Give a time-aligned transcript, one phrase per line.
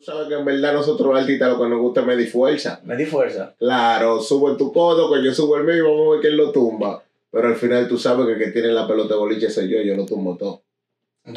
[0.00, 2.80] sabes que en verdad nosotros artistas lo que nos gusta es medir fuerza.
[2.84, 3.54] Medir fuerza.
[3.58, 6.52] Claro, sube tu codo, que yo subo el mío y vamos a ver quién lo
[6.52, 7.02] tumba.
[7.30, 9.80] Pero al final tú sabes que el que tiene la pelota de boliche soy yo,
[9.82, 10.62] yo lo tumbo todo.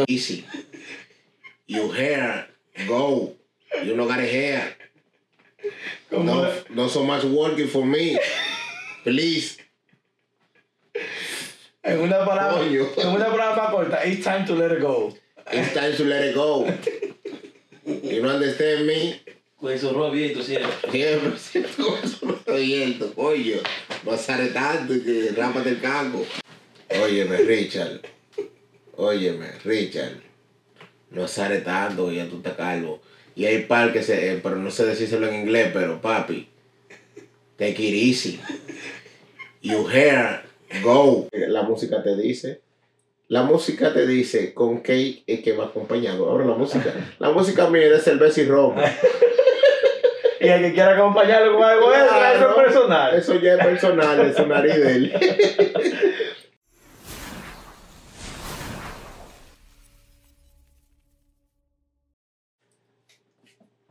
[0.08, 0.46] Easy.
[1.68, 2.48] You hair,
[2.88, 3.34] go.
[3.84, 4.76] You no got a hair.
[6.12, 8.18] No, no so much working for me.
[9.04, 9.58] Please.
[11.84, 12.86] En una palabra, Coño.
[12.98, 15.14] en una palabra corta, it's time to let it go.
[15.52, 16.66] It's time to let it go.
[17.90, 19.20] You don't understand me?
[19.60, 20.72] Con esos ruedos bien, tú siempre.
[20.92, 23.58] Siempre, siempre con no estoy yendo, coño.
[24.06, 26.24] No sale tanto que rápate el caco.
[27.02, 28.02] Óyeme, Richard.
[28.96, 30.22] Óyeme, Richard.
[31.10, 33.02] No sale tanto, ya tú estás calvo.
[33.36, 36.48] Y hay par que se, eh, pero no sé decírselo en inglés, pero papi,
[37.58, 38.40] take it easy.
[39.62, 40.44] You hair,
[40.84, 41.28] go.
[41.32, 42.62] La música te dice.
[43.30, 46.28] La música te dice con qué es que va acompañado.
[46.28, 46.92] Ahora la música.
[47.20, 48.76] La música mía es cerveza y ron.
[50.42, 53.14] Y el que quiera acompañarlo con algo extra, eso es personal.
[53.14, 55.14] Eso ya es personal, es un nariz de él.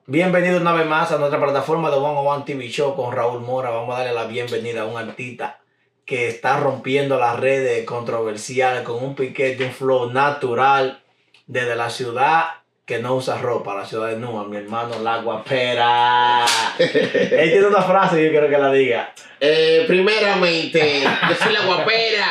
[0.07, 3.43] Bienvenido una vez más a nuestra plataforma de One on One TV Show con Raúl
[3.43, 3.69] Mora.
[3.69, 5.61] Vamos a darle la bienvenida a un artista
[6.09, 11.01] que está rompiendo las redes controversiales con un piquete, un flow natural
[11.47, 12.45] desde la ciudad
[12.87, 16.47] que no usa ropa, la ciudad de Nua, mi hermano La Guapera.
[16.79, 19.13] Él tiene una frase y yo quiero que la diga.
[19.39, 22.27] Eh, primeramente, yo soy la guapera.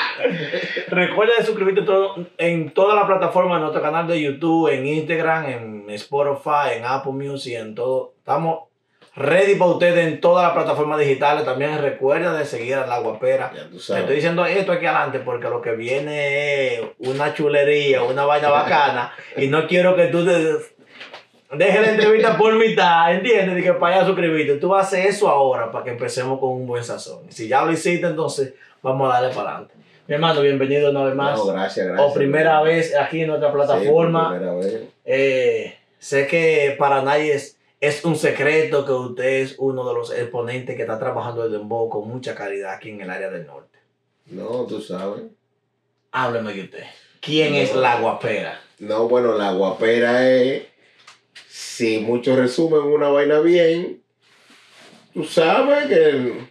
[0.88, 5.46] Recuerda de suscribirte todo- en toda la plataforma de nuestro canal de YouTube, en Instagram,
[5.46, 8.16] en Spotify, en Apple Music, en todo.
[8.18, 8.67] Estamos
[9.18, 11.44] ready para ustedes en todas las plataformas digitales.
[11.44, 13.52] También recuerda de seguir a La Guapera.
[13.52, 18.50] Te estoy diciendo esto aquí adelante porque lo que viene es una chulería, una vaina
[18.50, 19.14] bacana.
[19.38, 20.58] y no quiero que tú te
[21.56, 23.60] dejes la entrevista por mitad, ¿entiendes?
[23.60, 24.56] Y que para allá suscribirte.
[24.58, 27.24] Tú vas a hacer eso ahora para que empecemos con un buen sazón.
[27.30, 29.74] Si ya lo hiciste, entonces vamos a darle para adelante.
[30.08, 31.38] Mi hermano, bienvenido una vez más.
[31.38, 32.10] No, gracias, gracias.
[32.10, 34.30] o primera vez aquí en nuestra plataforma.
[34.30, 34.82] Sí, primera vez.
[35.04, 40.12] Eh, sé que para nadie es, es un secreto que usted es uno de los
[40.12, 43.78] exponentes que está trabajando el dembow con mucha calidad aquí en el área del norte.
[44.26, 45.24] No, tú sabes.
[46.12, 46.84] Hábleme de usted.
[47.22, 48.60] ¿Quién es la guapera?
[48.80, 50.64] No, bueno, la guapera es.
[51.48, 54.02] Si muchos resumen una vaina bien,
[55.14, 56.48] tú sabes que.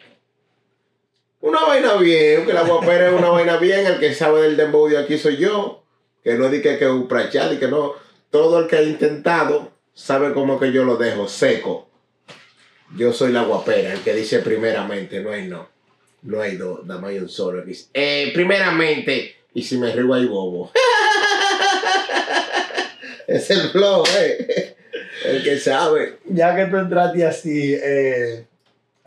[1.41, 4.89] Una vaina bien, que la guapera es una vaina bien, el que sabe del dembow
[4.89, 5.85] de aquí soy yo,
[6.25, 7.95] que no di que que un prachal y que no.
[8.31, 11.89] Todo el que ha intentado sabe cómo que yo lo dejo seco.
[12.97, 15.69] Yo soy la guapera, el que dice primeramente, no hay no.
[16.23, 17.63] No hay dos, más hay un solo.
[17.95, 20.71] Eh, primeramente, y si me río hay bobo.
[23.27, 24.77] es el flow, eh.
[25.25, 26.19] El que sabe.
[26.27, 28.47] Ya que tú entraste así, eh,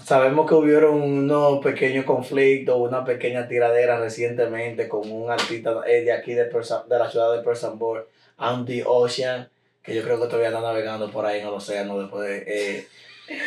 [0.04, 6.12] sabemos que hubieron unos pequeños conflictos, una pequeña tiradera recientemente con un artista eh, de
[6.12, 9.50] aquí de, Persa- de la ciudad de Persambor, Andy Ocean,
[9.84, 12.44] que yo creo que todavía está navegando por ahí en el océano después de...
[12.48, 12.88] eh,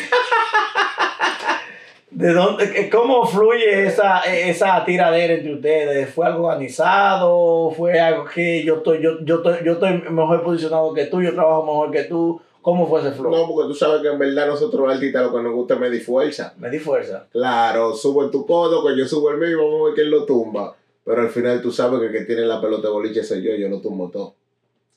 [2.11, 6.13] ¿De dónde, ¿Cómo fluye esa, esa tiradera entre ustedes?
[6.13, 7.71] ¿Fue algo organizado?
[7.71, 11.33] ¿Fue algo que yo estoy, yo, yo, estoy, yo estoy mejor posicionado que tú, yo
[11.33, 12.39] trabajo mejor que tú?
[12.61, 13.31] ¿Cómo fue ese flow?
[13.33, 16.05] No, porque tú sabes que en verdad nosotros artistas lo que nos gusta es medir
[16.05, 16.55] fuerza.
[16.59, 17.27] Me di fuerza.
[17.33, 20.11] Claro, subo en tu codo, que yo subo el mío y vamos a ver quién
[20.11, 20.77] lo tumba.
[21.05, 23.55] Pero al final tú sabes que el que tiene la pelota de boliche soy yo,
[23.55, 24.35] yo lo tumbo todo.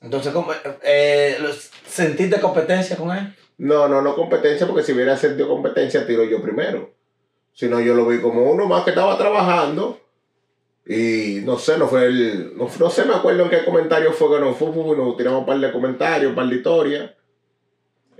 [0.01, 0.51] Entonces, ¿cómo,
[0.83, 1.50] eh, lo-
[1.88, 3.33] ¿sentiste competencia con él?
[3.57, 6.91] No, no, no competencia, porque si hubiera sentido competencia, tiro yo primero.
[7.53, 10.00] Si no, yo lo vi como uno más que estaba trabajando.
[10.85, 12.56] Y no sé, no fue el.
[12.57, 15.45] No, no sé, me acuerdo en qué comentario fue que nos fue, nos tiramos un
[15.45, 17.12] par de comentarios, un par de historias.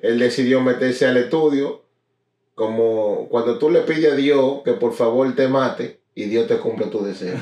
[0.02, 1.84] Él decidió meterse al estudio.
[2.56, 6.58] Como cuando tú le pides a Dios que por favor te mate y Dios te
[6.58, 7.38] cumple tu deseo.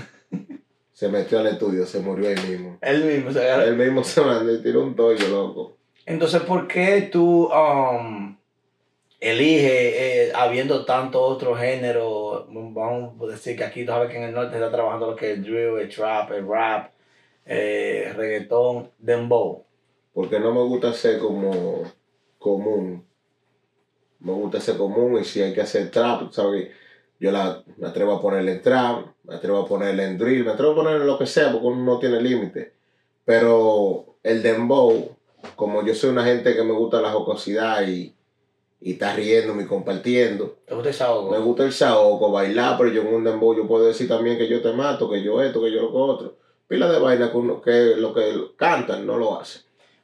[0.94, 2.78] Se metió al estudio, se murió ahí mismo.
[2.82, 3.64] Él mismo se agarró.
[3.64, 5.78] Él mismo se mandó y tiró un tollo, loco.
[6.06, 8.38] Entonces, ¿por qué tú um,
[9.20, 14.24] eliges, eh, habiendo tanto otro género, vamos a decir que aquí tú sabes que en
[14.24, 16.92] el norte se está trabajando lo que es el drill, el trap, el rap,
[17.46, 19.64] eh, reggaetón, dembow?
[20.14, 21.84] Porque no me gusta ser como
[22.38, 23.04] común.
[24.20, 26.70] Me gusta ser común y si hay que hacer trap, ¿sabes?
[27.24, 30.52] Yo la, me atrevo a ponerle en trap, me atrevo a ponerle en drill, me
[30.52, 32.74] atrevo a ponerle lo que sea porque uno no tiene límite.
[33.24, 35.16] Pero el dembow,
[35.56, 38.14] como yo soy una gente que me gusta la jocosidad y,
[38.82, 43.04] y está riéndome y compartiendo, ¿Te gusta esa me gusta el saoco, bailar, pero yo
[43.04, 45.72] en un dembow yo puedo decir también que yo te mato, que yo esto, que
[45.72, 46.38] yo lo que otro.
[46.68, 49.62] Pila de vaina que, uno, que lo que cantan no lo hacen.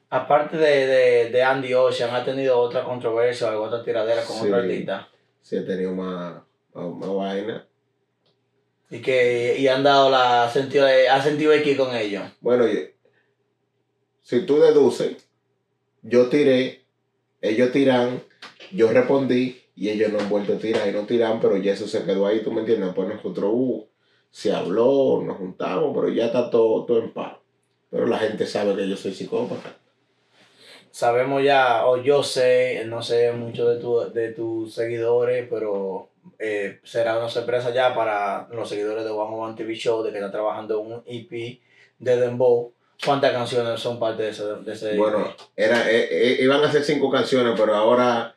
[0.09, 4.37] Aparte de, de, de Andy Ocean, ¿ha tenido otra controversia o alguna otra tiradera con
[4.37, 4.45] Sí.
[4.45, 5.09] otro artista?
[5.41, 6.35] Sí, he tenido más,
[6.73, 7.67] vaina.
[8.89, 12.23] Y que y han dado la sentido, ha sentido X con ellos.
[12.41, 12.65] Bueno,
[14.21, 15.27] si tú deduces,
[16.01, 16.85] yo tiré,
[17.41, 18.23] ellos tiran,
[18.71, 21.87] yo respondí y ellos no han vuelto a tirar y no tiran, pero ya eso
[21.87, 22.91] se quedó ahí, tú me entiendes.
[22.93, 23.87] Pues nosotros uh,
[24.29, 27.37] se habló, nos juntamos, pero ya está todo, todo en paz.
[27.89, 29.75] Pero la gente sabe que yo soy psicópata.
[30.91, 36.79] Sabemos ya, o yo sé, no sé mucho de, tu, de tus seguidores, pero eh,
[36.83, 40.17] será una sorpresa ya para los seguidores de One on One TV Show de que
[40.17, 41.59] está trabajando un EP
[41.99, 42.73] de Dembow.
[43.03, 45.35] ¿Cuántas canciones son parte de ese, de ese Bueno, EP?
[45.55, 48.35] era, eh, eh, iban a ser cinco canciones, pero ahora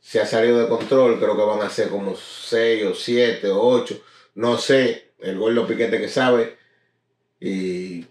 [0.00, 1.18] se ha salido de control.
[1.18, 4.00] Creo que van a ser como seis o siete o ocho.
[4.34, 6.56] No sé, el gordo piquete que sabe.
[7.40, 8.06] Y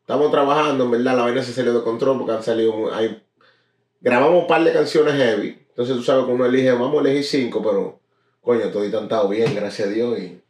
[0.00, 2.94] estamos trabajando, en verdad, la vaina se salió de control porque han salido.
[2.94, 3.22] Hay,
[4.00, 5.65] grabamos un par de canciones heavy.
[5.76, 8.00] Entonces tú sabes que uno elige, vamos a elegir cinco, pero
[8.40, 10.18] coño, todo han estado bien, gracias a Dios.
[10.18, 10.40] Y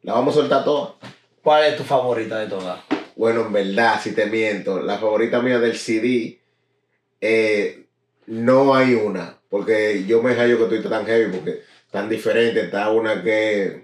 [0.00, 0.92] la vamos a soltar todas.
[1.42, 2.80] ¿Cuál es tu favorita de todas?
[3.14, 6.40] Bueno, en verdad, si te miento, la favorita mía del CD,
[7.20, 7.84] eh,
[8.24, 9.38] no hay una.
[9.50, 12.62] Porque yo me hallo que estoy tan heavy, porque tan diferente.
[12.62, 13.82] Está una que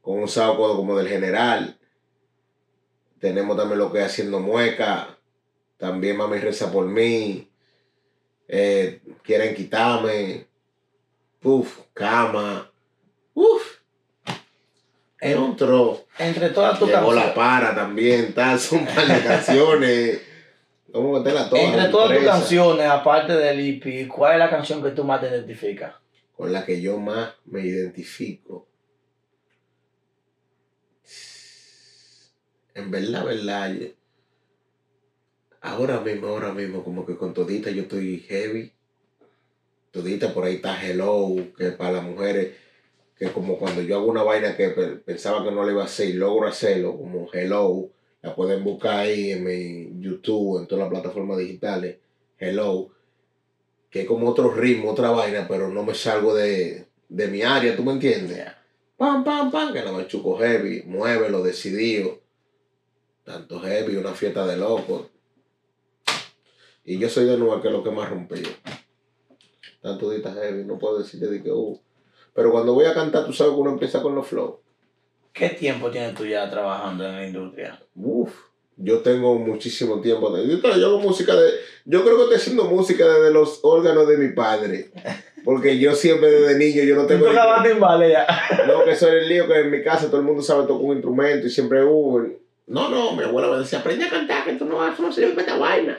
[0.00, 1.78] con un saco como del general.
[3.20, 5.18] Tenemos también lo que es haciendo mueca.
[5.76, 7.50] También mami reza por mí.
[8.48, 10.46] Eh, quieren quitarme.
[11.42, 12.70] Uf, cama.
[13.34, 13.80] Uf.
[15.20, 16.04] Es un tro.
[16.18, 17.34] Entre todas tus Llegó la canciones.
[17.34, 20.22] para también, tal, son par de canciones.
[20.88, 21.64] Vamos a meterla todas.
[21.64, 25.28] Entre todas tus canciones, aparte del EP, ¿cuál es la canción que tú más te
[25.28, 25.94] identificas?
[26.36, 28.68] Con la que yo más me identifico.
[32.74, 33.72] En verdad, verdad.
[35.64, 38.70] Ahora mismo, ahora mismo, como que con todita yo estoy heavy.
[39.90, 42.54] Todita por ahí está Hello, que para las mujeres,
[43.16, 45.86] que como cuando yo hago una vaina que pe- pensaba que no le iba a
[45.86, 47.88] hacer y logro hacerlo, como Hello,
[48.20, 51.96] la pueden buscar ahí en mi YouTube, en todas las plataformas digitales,
[52.38, 52.90] Hello,
[53.88, 57.74] que es como otro ritmo, otra vaina, pero no me salgo de, de mi área,
[57.74, 58.44] ¿tú me entiendes?
[58.98, 62.20] Pam, pam, pam, que la machuco heavy, muévelo, decidido.
[63.24, 65.13] Tanto heavy, una fiesta de locos.
[66.84, 68.42] Y yo soy de nuevo que es lo que más rompió.
[69.80, 71.78] Tanto dita heavy, no puedo decirte de que, uh.
[72.34, 74.56] Pero cuando voy a cantar, tú sabes que uno empieza con los flows.
[75.32, 77.80] ¿Qué tiempo tienes tú ya trabajando en la industria?
[77.94, 78.32] Uf,
[78.76, 80.30] yo tengo muchísimo tiempo.
[80.34, 81.50] de- Yo, yo hago música de.
[81.84, 84.90] Yo creo que estoy haciendo música desde los órganos de mi padre.
[85.44, 87.26] Porque yo siempre desde niño, yo no Tú tengo.
[87.26, 88.26] tocabas timbales ya.
[88.66, 90.92] No, que era el lío que en mi casa todo el mundo sabe tocar un
[90.92, 92.20] instrumento y siempre hubo.
[92.66, 95.38] No, no, mi abuela me decía, aprende a cantar, que tú no vas a hacer
[95.38, 95.98] esta vaina.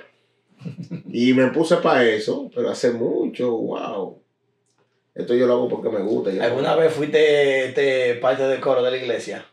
[1.11, 4.21] Y me puse para eso, pero hace mucho, wow.
[5.13, 6.31] Esto yo lo hago porque me gusta.
[6.43, 9.45] ¿Alguna vez fuiste este, parte del coro de la iglesia?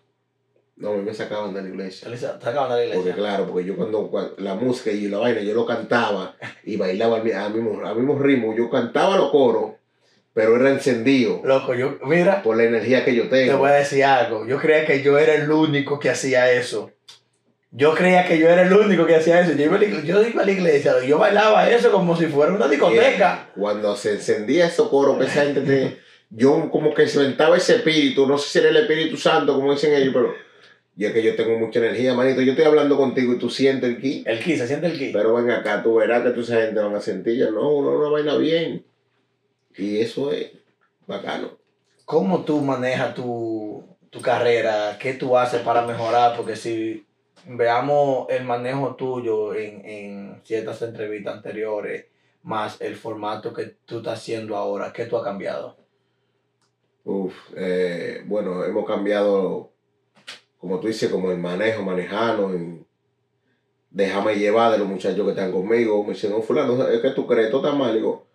[0.77, 2.11] No, a mí me sacaban de la iglesia.
[2.11, 3.15] ¿Te sacaban de la Porque iglesia?
[3.15, 6.35] claro, porque yo cuando, cuando- la música y la vaina, yo lo cantaba
[6.65, 8.57] y bailaba al, mi- al mismo, al mismo ritmo.
[8.57, 9.73] Yo cantaba los coros,
[10.35, 13.59] pero era encendido Loco, yo, mira, por la energía que yo te tengo.
[13.59, 14.45] voy a decir algo.
[14.47, 16.91] Yo creía que yo era el único que hacía eso.
[17.75, 19.53] Yo creía que yo era el único que hacía eso.
[19.53, 22.27] Yo iba a la, igle- yo iba a la iglesia yo bailaba eso como si
[22.27, 23.51] fuera una discoteca.
[23.57, 27.77] Cuando se encendía esos coros, que esa gente te- yo como que se ventaba ese
[27.77, 30.35] espíritu, no sé si era el Espíritu Santo, como dicen ellos, pero
[30.97, 32.43] yo es que yo tengo mucha energía, manito.
[32.43, 34.25] Yo estoy hablando contigo y tú sientes el ki.
[34.27, 35.11] El ki, se siente el ki.
[35.13, 37.91] Pero ven acá, tú verás que tú esa gente van a sentir, ya no, uno
[37.99, 38.85] una vaina bien.
[39.77, 40.51] Y eso es
[41.07, 41.57] bacano.
[42.05, 44.99] ¿Cómo tú manejas tu, tu carrera?
[45.01, 46.37] ¿Qué tú haces para mejorar?
[46.37, 47.07] Porque si
[47.47, 52.07] veamos el manejo tuyo en, en ciertas entrevistas anteriores,
[52.43, 55.77] más el formato que tú estás haciendo ahora, ¿qué tú has cambiado?
[57.05, 59.71] Uf, eh, bueno, hemos cambiado,
[60.59, 62.55] como tú dices, como el manejo, manejarnos.
[62.55, 62.87] y
[63.91, 66.03] déjame llevar de los muchachos que están conmigo.
[66.05, 67.95] Me dicen, no, fulano, es que tú crees, todo está mal.
[67.95, 68.27] Digo,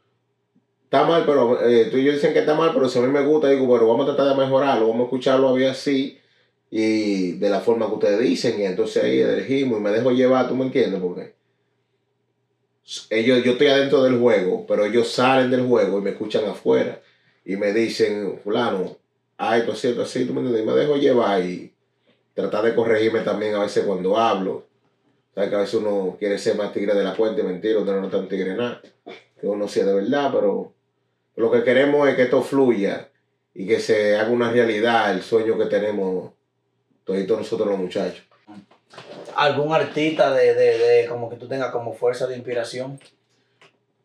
[0.83, 3.07] está mal, pero eh, tú y yo dicen que está mal, pero si a mí
[3.07, 6.19] me gusta, digo, bueno, vamos a tratar de mejorarlo, vamos a escucharlo a ver así
[6.69, 8.59] y de la forma que ustedes dicen.
[8.59, 11.01] Y entonces ahí elegimos y me dejo llevar, ¿tú me entiendes?
[11.01, 11.33] Porque
[13.09, 17.01] ellos, yo estoy adentro del juego, pero ellos salen del juego y me escuchan afuera
[17.43, 18.97] y me dicen, fulano,
[19.37, 21.73] ay, esto es cierto, así, tú me entiendes, y me dejo llevar y
[22.33, 24.65] tratar de corregirme también a veces cuando hablo.
[25.33, 28.05] Sabes que a veces uno quiere ser más tigre de la puente, mentira, uno no
[28.05, 28.81] es tan tigre nada,
[29.39, 30.73] que uno sea de verdad, pero
[31.35, 33.09] lo que queremos es que esto fluya
[33.53, 36.31] y que se haga una realidad el sueño que tenemos
[37.07, 38.23] todos nosotros los muchachos.
[39.35, 42.99] ¿Algún artista de, de, de como que tú tengas como fuerza de inspiración?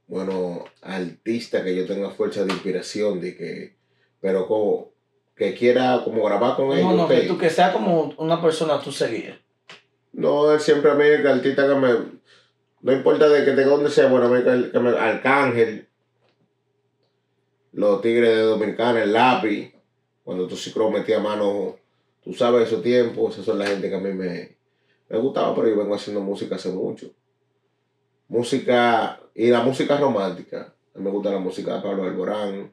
[0.06, 3.76] Bueno, artista que yo tenga fuerza de inspiración, de que,
[4.20, 4.92] pero como,
[5.34, 6.84] que quiera como grabar con ellos.
[6.84, 9.40] No, no, que tú que sea como una persona tú seguir.
[10.12, 11.88] No, él siempre a mí, el artista que me.
[12.82, 14.90] No importa de que de dónde sea, bueno, a mí que, me.
[14.90, 15.88] Arcángel,
[17.72, 19.72] los Tigres de Dominicana, el lápiz,
[20.24, 21.76] cuando tu ciclo metía mano,
[22.22, 24.56] tú sabes esos tiempos, esas son la gente que a mí me,
[25.08, 27.10] me gustaba, pero yo vengo haciendo música hace mucho.
[28.28, 30.72] Música, y la música romántica.
[30.94, 32.72] A mí me gusta la música de Pablo Alborán.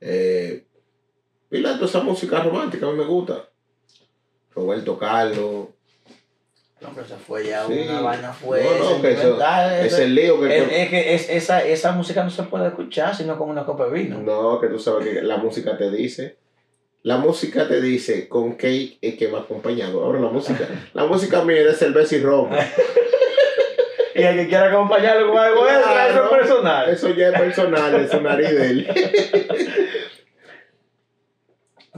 [0.00, 0.64] Eh,
[1.50, 3.48] y la, toda esa música romántica a mí me gusta.
[4.54, 5.68] Roberto Carlos.
[6.80, 7.72] No, pero se fue ya Sí.
[7.88, 9.38] una vaina fue No, no, que eso-
[9.80, 10.58] Es el lío que...
[10.58, 13.86] es, es que es, esa, esa música no se puede escuchar sino con una copa
[13.86, 14.18] de vino.
[14.20, 16.36] No, que tú sabes que la música te dice.
[17.04, 20.02] La música te dice con qué es que va acompañado.
[20.02, 22.48] Ahora la música, la música mía es cerveza y ron.
[24.16, 26.88] Y el que quiera acompañarlo con algo extra, eso es personal.
[26.88, 28.88] Eso ya es personal, es nariz de él.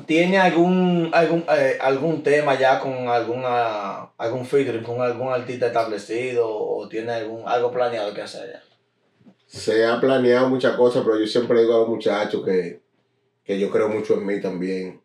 [0.07, 6.49] ¿Tiene algún, algún, eh, algún tema ya con alguna, algún featuring con algún artista establecido
[6.49, 8.63] o tiene algún, algo planeado que hacer ya?
[9.45, 12.81] Se ha planeado muchas cosas, pero yo siempre digo a los muchachos que,
[13.47, 15.01] que yo creo mucho en mí también.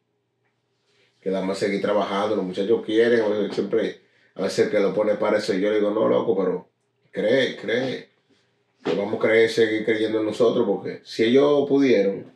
[1.22, 4.02] Que dame seguir trabajando, los muchachos quieren, siempre,
[4.34, 6.68] a veces que lo pone para eso, yo le digo, no, loco, pero
[7.12, 8.10] cree, cree.
[8.84, 12.34] Que vamos a creer, seguir creyendo en nosotros, porque si ellos pudieron,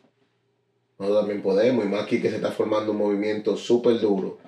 [0.96, 4.38] nosotros también podemos, y más aquí que se está formando un movimiento súper duro,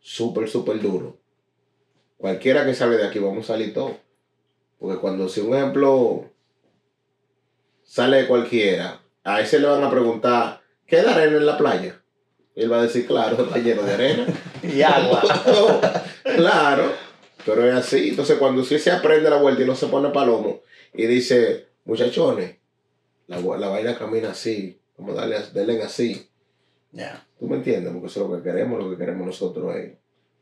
[0.00, 1.20] súper, súper duro.
[2.16, 3.92] Cualquiera que sale de aquí, vamos a salir todos.
[4.80, 6.28] Porque cuando, si un ejemplo
[7.84, 10.59] sale cualquiera, a ese le van a preguntar,
[10.90, 12.02] ¿qué de arena en la playa?
[12.54, 14.26] Y él va a decir, claro, está lleno de arena.
[14.62, 15.22] Y agua.
[16.36, 16.92] claro,
[17.46, 18.10] pero es así.
[18.10, 20.60] Entonces, cuando sí se aprende la vuelta y no se pone palomo
[20.92, 22.56] y dice, muchachones,
[23.28, 26.28] la, la vaina camina así, vamos a darle, denle así.
[26.92, 27.24] Ya.
[27.38, 27.92] ¿Tú me entiendes?
[27.92, 29.92] Porque eso es lo que queremos, lo que queremos nosotros es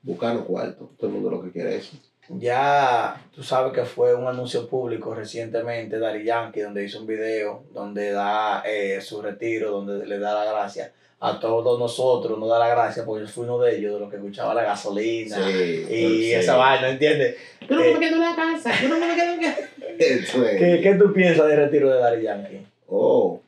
[0.02, 0.94] buscarnos cuarto.
[0.96, 1.98] Todo el mundo lo que quiere es eso.
[2.30, 7.62] Ya tú sabes que fue un anuncio público recientemente, Dari Yankee, donde hizo un video
[7.72, 12.58] donde da eh, su retiro, donde le da la gracia a todos nosotros, no da
[12.58, 15.86] la gracia porque yo fui uno de ellos, de los que escuchaba la gasolina Sí,
[15.90, 16.32] y sí.
[16.34, 17.36] esa vaina, ¿entiendes?
[17.68, 19.68] Yo no Eh, me quedo en la casa, yo no me quedo en la casa.
[19.98, 20.30] Es.
[20.30, 22.64] ¿Qué, ¿Qué tú piensas del retiro de Dari Yankee?
[22.86, 23.40] Oh,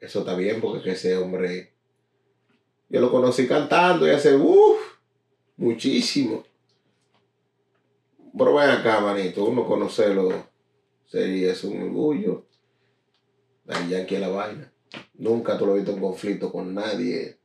[0.00, 1.70] eso está bien porque que ese hombre,
[2.88, 4.78] yo lo conocí cantando y hace, uff,
[5.56, 6.44] muchísimo.
[8.36, 10.46] Pero ven acá, manito, uno conocerlo
[11.06, 12.44] sería es un orgullo.
[13.64, 14.72] Daddy Yankee es la vaina.
[15.14, 17.36] Nunca tú lo has visto en conflicto con nadie.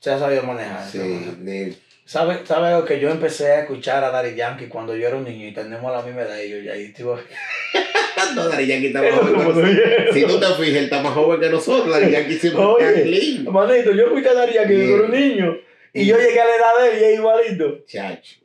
[0.00, 0.86] Se ha sabido manejar.
[0.86, 0.98] Sí,
[1.40, 5.16] ni ¿Sabe, ¿Sabe algo que yo empecé a escuchar a Dari Yankee cuando yo era
[5.16, 7.16] un niño y tenemos la misma edad y yo ya ahí estuvo.
[8.36, 9.80] no, Daddy Yankee está más joven.
[10.12, 11.88] Si tú te fijas, él está más joven que nosotros.
[11.88, 12.86] Daddy Yankee siempre Oye.
[12.88, 13.44] está clean.
[13.44, 15.56] Manito, yo escuché a Dari Yankee cuando era un niño
[15.94, 17.84] y yo llegué a la edad de él y es igualito.
[17.86, 18.43] Chacho.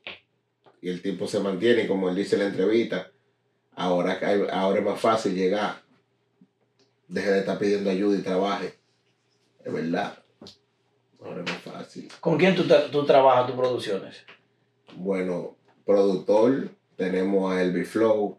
[0.81, 3.11] Y el tipo se mantiene, como él dice en la entrevista,
[3.75, 4.19] ahora,
[4.51, 5.81] ahora es más fácil llegar.
[7.07, 8.73] Deje de estar pidiendo ayuda y trabaje.
[9.63, 10.23] Es verdad.
[11.21, 12.09] Ahora es más fácil.
[12.19, 14.23] ¿Con quién tú, tú trabajas tus producciones?
[14.95, 18.37] Bueno, productor, tenemos a Elvi Flow,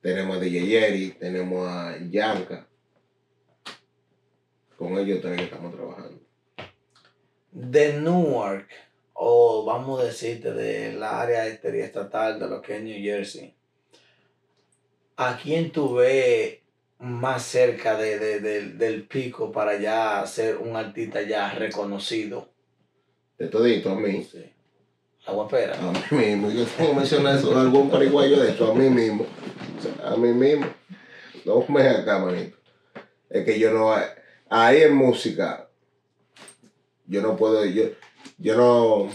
[0.00, 2.66] tenemos a DJ Jerry, tenemos a Yanka.
[4.76, 6.20] Con ellos que estamos trabajando.
[7.50, 8.68] De Newark,
[9.20, 13.52] o vamos a decirte del área estatal de lo que es New Jersey,
[15.16, 16.58] ¿a quién tú ves
[17.00, 22.48] más cerca de, de- del- del pico para ya ser un artista ya reconocido?
[23.38, 24.22] De todito a mí.
[24.30, 24.44] Sí.
[25.26, 25.74] La guapera.
[25.78, 29.26] A mí mismo, yo tengo que mencionar eso, algún pariguayo de hecho, a mí mismo.
[29.78, 30.66] O sea, a mí mismo.
[31.44, 32.56] No me acá, manito.
[33.30, 33.94] Es que yo no.
[34.48, 35.68] Ahí en música,
[37.06, 37.64] yo no puedo.
[37.66, 37.84] Yo,
[38.38, 39.10] yo no.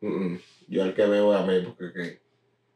[0.00, 0.36] mm,
[0.68, 2.20] yo al que veo a mí, porque que,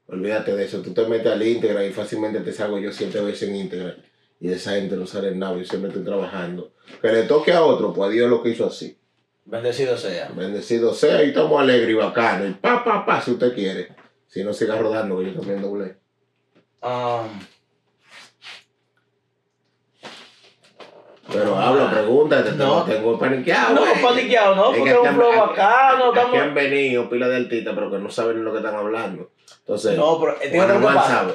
[0.09, 0.81] olvídate de eso.
[0.83, 3.97] Tú te metes al íntegra y fácilmente te salgo yo siete veces en íntegra.
[4.40, 6.73] Y esa gente no sale en nada, yo siempre estoy trabajando.
[7.02, 8.97] Que le toque a otro, pues a Dios lo que hizo así.
[9.45, 10.28] Bendecido sea.
[10.28, 12.50] Bendecido sea y estamos alegres y bacanos.
[12.50, 13.88] Y pa, pa, pa, si usted quiere.
[14.28, 15.97] Si no, siga rodando, que yo también doblé.
[16.83, 17.40] Um,
[21.30, 22.85] Pero habla, pregúntate, No.
[22.85, 23.75] te tengo paniqueado.
[23.75, 24.02] no, güey.
[24.02, 26.12] paniqueado, no, porque que es un flow bacano.
[26.14, 29.28] Estamos- han venido pila de artistas, pero que no saben lo que están hablando.
[29.61, 31.08] Entonces, No, pero eh, que Román pasa.
[31.20, 31.35] sabe.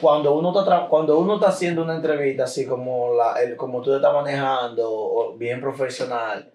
[0.00, 3.90] Cuando uno, está cuando uno está haciendo una entrevista así como, la, el, como tú
[3.90, 6.50] te estás manejando, o bien profesional,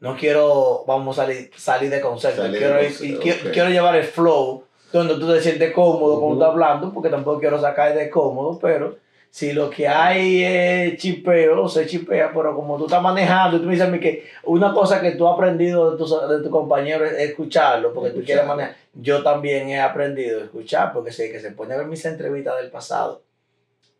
[0.00, 3.38] no quiero, vamos a salir, salir de concepto, Salir de quiero, ir- concepto, y quiero,
[3.46, 3.52] ok.
[3.54, 7.58] quiero llevar el flow donde tú te sientes cómodo cuando estás hablando, porque tampoco quiero
[7.60, 8.96] sacar de cómodo, pero
[9.30, 13.72] si lo que hay es chipeo, se chipea, pero como tú estás manejando, tú me
[13.72, 17.04] dices a mí que una cosa que tú has aprendido de tu, de tu compañero
[17.04, 18.76] es escucharlo, porque tú quieres manejar.
[18.94, 22.56] Yo también he aprendido a escuchar, porque sé que se pone a ver mis entrevistas
[22.60, 23.22] del pasado.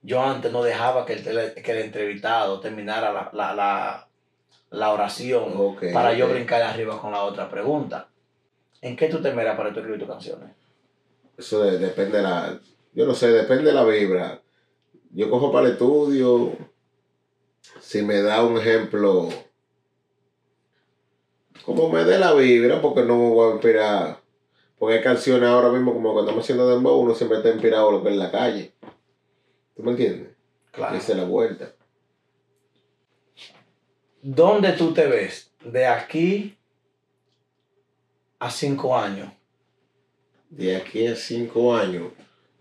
[0.03, 4.09] Yo antes no dejaba que el, que el entrevistado terminara la, la, la,
[4.71, 5.53] la oración
[5.93, 8.09] para yo brincar arriba con la otra pregunta.
[8.81, 10.49] ¿En qué tú te miras para tú escribir tus canciones?
[11.37, 12.59] Eso de- depende de la.
[12.95, 14.41] Yo no sé, depende de la vibra.
[15.11, 16.53] Yo cojo para el estudio.
[17.81, 19.29] Si me da un ejemplo.
[21.65, 24.21] Como me dé la vibra, porque no me voy a inspirar.
[24.79, 27.93] Porque hay canciones ahora mismo, como cuando estamos haciendo dembow, uno siempre está inspirado a
[27.93, 28.73] lo que es la calle.
[29.75, 30.29] ¿Tú me entiendes?
[30.71, 30.97] Claro.
[30.97, 31.73] Esa es la vuelta.
[34.23, 36.57] ¿Dónde tú te ves de aquí
[38.39, 39.33] a cinco años?
[40.51, 42.13] De aquí a cinco años,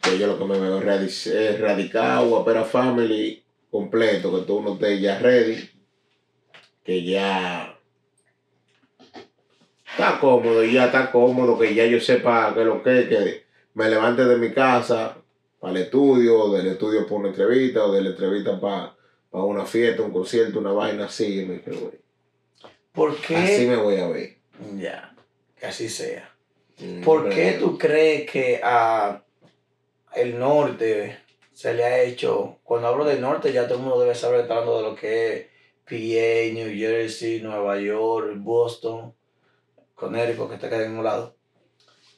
[0.02, 4.74] que yo lo que me veo es es radicado, Guapera Family completo, que todo uno
[4.74, 5.70] esté ya ready,
[6.84, 7.78] que ya
[9.90, 13.90] está cómodo, ya está cómodo, que ya yo sepa que lo que es, que me
[13.90, 15.18] levante de mi casa
[15.60, 18.96] para el estudio, o del estudio para una entrevista, o de la entrevista para,
[19.30, 22.02] para una fiesta, un concierto, una vaina así, me ver.
[22.92, 24.38] ¿Por así me voy a ver.
[24.78, 25.16] Ya,
[25.60, 26.34] que así sea.
[26.80, 29.24] Mm, ¿Por qué tú crees que a
[30.22, 31.18] el norte
[31.54, 34.56] se le ha hecho, cuando hablo del norte ya todo el mundo debe saber, está
[34.56, 35.46] hablando de lo que es
[35.86, 39.14] PA, New Jersey, Nueva York, Boston,
[39.96, 41.36] Connecticut, que está acá en un lado.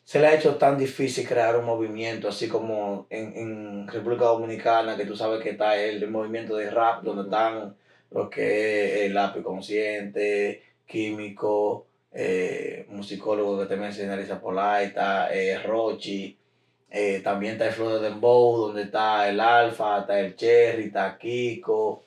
[0.03, 4.97] Se le ha hecho tan difícil crear un movimiento, así como en, en República Dominicana,
[4.97, 7.77] que tú sabes que está el, el movimiento de rap, donde están
[8.11, 15.59] lo que es el lápiz consciente, químico, eh, musicólogo que te mencioné, Elisa Polaita, eh,
[15.59, 16.38] Rochi,
[16.91, 21.17] eh, también está el Flow de Dembow, donde está el Alfa, está el Cherry, está
[21.17, 22.03] Kiko,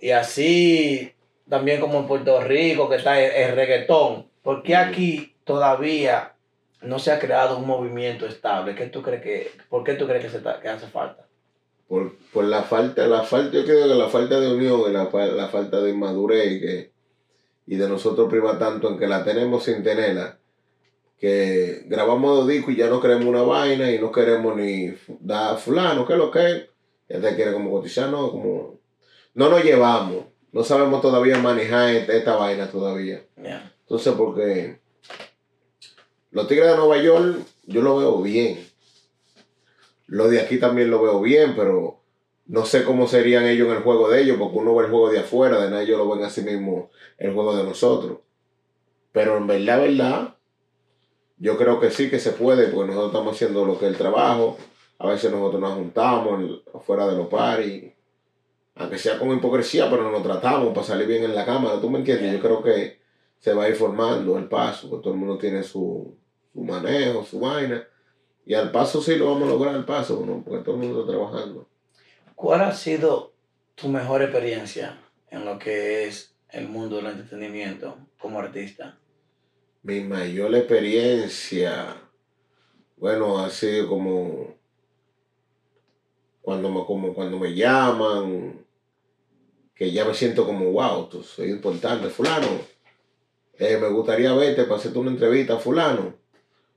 [0.00, 1.12] y así
[1.48, 4.26] también como en Puerto Rico, que está el, el reggaetón.
[4.42, 6.32] ¿Por qué aquí todavía
[6.82, 8.74] no se ha creado un movimiento estable?
[8.74, 11.26] ¿Qué tú crees que, ¿Por qué tú crees que, se ta- que hace falta?
[11.88, 15.10] por, por la falta, la falta, yo creo que la falta de unión y la,
[15.32, 16.90] la falta de inmadurez y, que,
[17.66, 20.38] y de nosotros priva tanto en que la tenemos sin tenerla,
[21.20, 25.54] que grabamos dos discos y ya no queremos una vaina y no queremos ni dar
[25.54, 26.66] a fulano, ¿qué es lo que es?
[27.10, 28.80] Ya te quiere como cotizar, no, como...
[29.34, 33.22] No nos llevamos, no sabemos todavía manejar esta, esta vaina todavía.
[33.36, 34.80] Entonces, porque
[36.30, 38.66] los Tigres de Nueva York, yo lo veo bien.
[40.06, 42.00] Lo de aquí también lo veo bien, pero
[42.46, 45.10] no sé cómo serían ellos en el juego de ellos, porque uno ve el juego
[45.10, 48.18] de afuera, de nada ellos lo ven así mismo el juego de nosotros.
[49.12, 50.34] Pero en verdad, verdad,
[51.40, 53.98] yo creo que sí que se puede, porque nosotros estamos haciendo lo que es el
[53.98, 54.58] trabajo.
[54.98, 57.92] A veces nosotros nos juntamos afuera de los paris,
[58.74, 61.98] aunque sea con hipocresía, pero nos tratamos para salir bien en la cámara, ¿tú me
[61.98, 62.32] entiendes?
[62.32, 63.00] Yo creo que
[63.38, 66.14] se va a ir formando el paso, que todo el mundo tiene su,
[66.52, 67.82] su manejo, su vaina.
[68.44, 70.42] Y al paso sí lo vamos a lograr al paso, ¿no?
[70.44, 71.66] porque todo el mundo está trabajando.
[72.34, 73.32] ¿Cuál ha sido
[73.74, 75.00] tu mejor experiencia
[75.30, 78.99] en lo que es el mundo del entretenimiento como artista?
[79.82, 81.96] Mi mayor experiencia,
[82.96, 84.54] bueno, ha sido como
[86.42, 88.64] cuando me, como cuando me llaman,
[89.74, 92.46] que ya me siento como, wow, tú soy importante, fulano.
[93.58, 96.14] eh, me gustaría verte para hacerte una entrevista, fulano.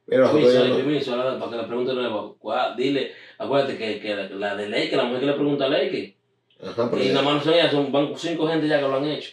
[0.07, 2.33] Mira, Permiso, no- permiso, para que la pregunte nueva.
[2.37, 2.75] ¿cuál?
[2.75, 5.69] Dile, acuérdate que, que la, la de Ley, que la mujer que le pregunta a
[5.69, 6.15] Ley,
[6.61, 8.95] Ajá, pero y nada más no son ellas, son van cinco gente ya que lo
[8.95, 9.31] han hecho.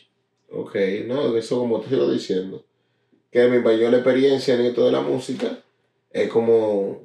[0.52, 0.74] Ok,
[1.06, 2.64] no, eso como te sigo diciendo.
[3.30, 5.58] Que mi mayor experiencia en esto de la música
[6.10, 7.00] es como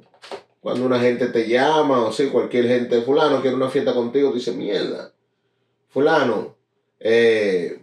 [0.60, 4.34] cuando una gente te llama, o sí, cualquier gente, fulano quiere una fiesta contigo, tú
[4.34, 5.12] dices, mierda,
[5.88, 6.56] fulano,
[6.98, 7.78] eh,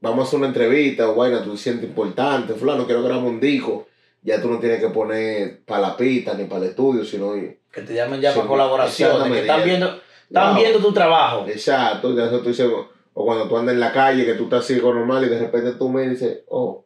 [0.00, 3.40] vamos a hacer una entrevista, o vaina, tú te sientes importante, fulano, quiero grabar un
[3.40, 3.86] disco,
[4.22, 7.32] ya tú no tienes que poner para la pista ni para el estudio, sino,
[7.72, 10.62] Que te llamen ya para colaboraciones, que están viendo, están Wow.
[10.62, 11.46] viendo tu trabajo.
[11.48, 12.68] Exacto, ya eso tú dices,
[13.14, 15.38] o cuando tú andas en la calle, que tú estás así con normal y de
[15.38, 16.84] repente tú me dices, oh,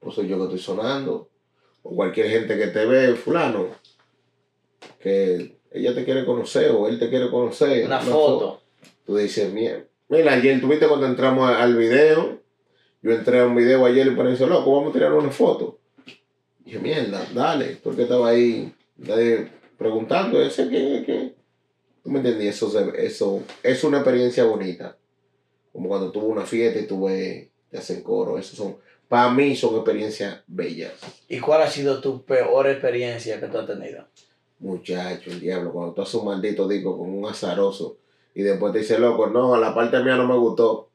[0.00, 1.28] pues soy yo que estoy sonando.
[1.82, 3.68] O cualquier gente que te ve, fulano,
[5.00, 7.86] que ella te quiere conocer o él te quiere conocer.
[7.86, 8.62] Una foto.
[9.04, 12.40] Tú dices, mira, mira, ayer tuviste cuando entramos al video,
[13.02, 15.78] yo entré a un video ayer y me dice, loco, vamos a tirar una foto.
[16.60, 21.04] Y dije, mierda, dale, porque estaba ahí nadie preguntando, ¿ese qué?
[21.06, 21.34] qué?
[22.02, 22.48] ¿Tú me entendí?
[22.48, 24.96] Eso, eso es una experiencia bonita.
[25.72, 28.76] Como cuando tuve una fiesta y tuve, te hacen coro, eso son
[29.08, 30.92] para mí son experiencias bellas.
[31.28, 34.04] ¿Y cuál ha sido tu peor experiencia que tú has tenido?
[34.58, 37.98] Muchacho, el diablo, cuando tú haces un maldito disco con un azaroso
[38.34, 40.90] y después te dice, loco, no, la parte mía no me gustó.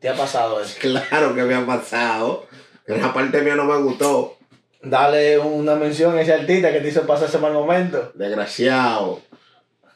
[0.00, 0.76] ¿Te ha pasado eso?
[0.80, 2.46] Claro que me ha pasado.
[2.86, 4.36] La parte mía no me gustó.
[4.82, 8.10] Dale una mención a ese artista que te hizo pasar ese mal momento.
[8.14, 9.20] Desgraciado.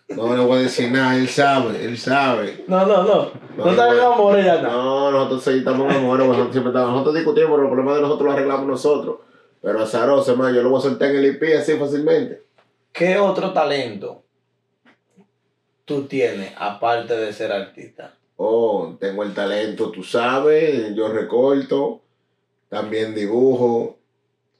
[0.09, 2.65] No le voy a decir nada, él sabe, él sabe.
[2.69, 3.31] No, no, no.
[3.57, 4.71] No, No, estás en no, amor ya no.
[4.71, 8.03] No, nosotros sí estamos en amor, nosotros siempre estamos, nosotros discutimos, pero los problemas de
[8.03, 9.17] nosotros los arreglamos nosotros.
[9.61, 12.43] Pero azaroso, hermano, yo lo voy a soltar en el IP así fácilmente.
[12.93, 14.23] ¿Qué otro talento
[15.85, 18.15] tú tienes aparte de ser artista?
[18.37, 22.03] Oh, tengo el talento, tú sabes, yo recorto,
[22.69, 23.96] también dibujo,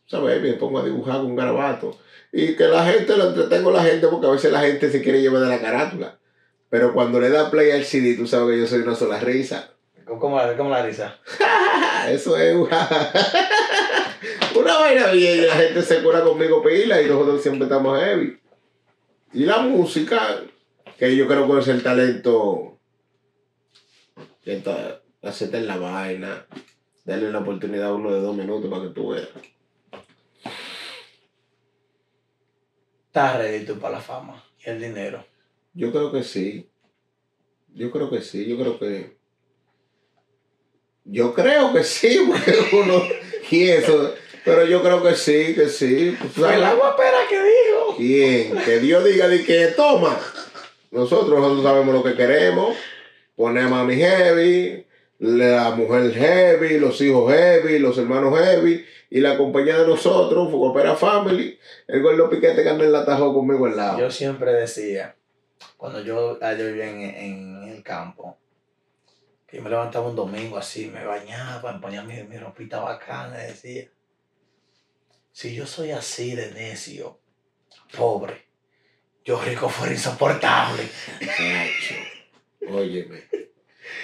[0.07, 0.41] ¿sabes?
[0.43, 1.99] Me pongo a dibujar con garabato.
[2.33, 5.03] Y que la gente, lo entretengo a la gente, porque a veces la gente se
[5.03, 6.19] quiere llevar de la carátula.
[6.69, 9.71] Pero cuando le da play al CD, tú sabes que yo soy una sola risa.
[10.05, 11.19] ¿Cómo la, cómo la risa?
[12.09, 12.89] Eso es una,
[14.55, 18.39] una vaina bien, y la gente se cura conmigo pila y nosotros siempre estamos heavy.
[19.33, 20.43] Y la música,
[20.99, 22.79] que yo creo que es el talento
[24.45, 26.47] que está- en la vaina,
[27.05, 29.29] darle una oportunidad a uno de dos minutos para que tú veas.
[33.17, 35.25] Estás ready tú para la fama y el dinero.
[35.73, 36.69] Yo creo que sí.
[37.73, 39.17] Yo creo que sí, yo creo que.
[41.07, 43.03] Yo creo que sí, porque uno.
[43.51, 44.13] Y eso.
[44.45, 46.15] Pero yo creo que sí, que sí.
[46.21, 47.97] Pues, Fue la guapera que dijo.
[47.97, 48.59] ¿Quién?
[48.63, 50.21] Que Dios diga de que toma.
[50.91, 52.77] Nosotros, nosotros sabemos lo que queremos.
[53.35, 54.86] Ponemos a mi heavy,
[55.19, 60.95] la mujer heavy, los hijos heavy, los hermanos heavy y la compañía de nosotros, Fugopera
[60.95, 63.99] Family, el gordo piquete que anda en la tajo conmigo al lado.
[63.99, 65.17] Yo siempre decía,
[65.77, 68.37] cuando yo, ah, yo vivía en, en el campo,
[69.47, 73.39] que yo me levantaba un domingo así, me bañaba, me ponía mi, mi ropita bacana
[73.39, 73.89] decía,
[75.33, 77.21] si yo soy así de necio,
[77.97, 78.47] pobre,
[79.25, 80.83] yo rico fuera insoportable.
[82.69, 83.25] Óyeme.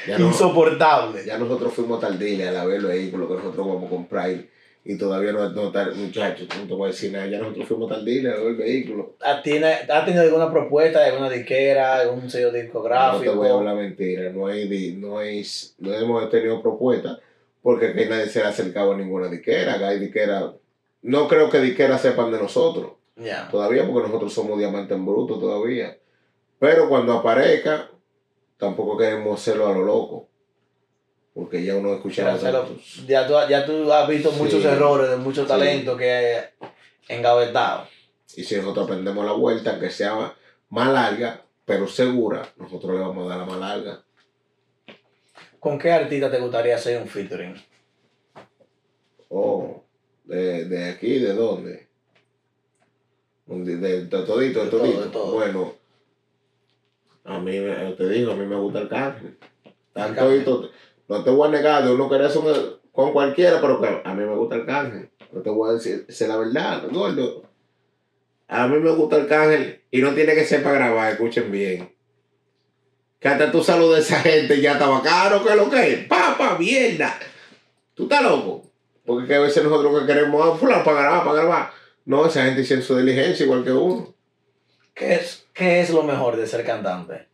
[0.06, 1.24] Ya, no- Insoportable.
[1.24, 4.30] ya nosotros fuimos tal dile a la ver el vehículo que nosotros vamos a comprar
[4.84, 7.88] y, todavía no, no está, muchachos, no te voy a decir nada, ya nosotros fuimos
[7.88, 9.14] tal dile a ver el vehículo.
[9.20, 13.34] ¿Has tenido alguna propuesta de alguna disquera, algún sello No te discográfico?
[13.36, 15.46] voy a hablar mentira, no hay, no hay,
[15.78, 17.20] no hemos tenido propuesta
[17.62, 20.52] porque aquí nadie se le ha acercado a ninguna disquera, acá hay disquera,
[21.02, 22.90] no creo que disqueras sepan de nosotros
[23.52, 25.96] todavía porque nosotros somos diamante en bruto todavía,
[26.58, 27.88] pero cuando aparezca
[28.62, 30.28] tampoco queremos hacerlo a lo loco
[31.34, 33.06] porque ya uno escucha Quiero hacerlo- tantos.
[33.08, 34.68] Ya tú, ya tú has visto muchos Sí.
[34.68, 35.48] errores de muchos Sí.
[35.48, 36.44] talentos que
[37.08, 37.88] engavetados.
[38.36, 40.34] y si nosotros aprendemos la vuelta que sea
[40.70, 44.04] más larga pero segura, nosotros le vamos a dar la más larga.
[45.60, 47.54] ¿Con qué artista te gustaría hacer un featuring?
[49.28, 49.82] Oh,
[50.24, 51.88] de, de aquí, ¿de dónde?
[53.46, 55.00] De, de, de todito, de De todo, todito.
[55.02, 55.32] de todo.
[55.34, 55.74] Bueno,
[57.24, 59.34] a mí, me- te digo, a mí me gusta el canje.
[59.92, 60.40] Tan El canje.
[60.40, 60.70] todito,
[61.08, 64.14] no te voy a negar, de uno querer hacer un- con cualquiera, pero que a
[64.14, 65.10] mí me gusta el canje.
[65.32, 67.44] No te voy a decir, es la verdad, gordo.
[68.48, 71.94] A mí me gusta el canje y no tiene que ser para grabar, escuchen bien.
[73.18, 76.06] Que hasta tú saludas a esa gente ya estaba caro, que es lo que es.
[76.08, 77.18] Papa, mierda.
[77.94, 78.70] Tú estás loco.
[79.06, 81.70] Porque que a veces nosotros que queremos, ah, para grabar, para grabar.
[82.04, 84.12] No, esa gente hiciera su diligencia igual que uno.
[84.92, 87.28] ¿Qué es, ¿Qué es lo mejor de ser cantante?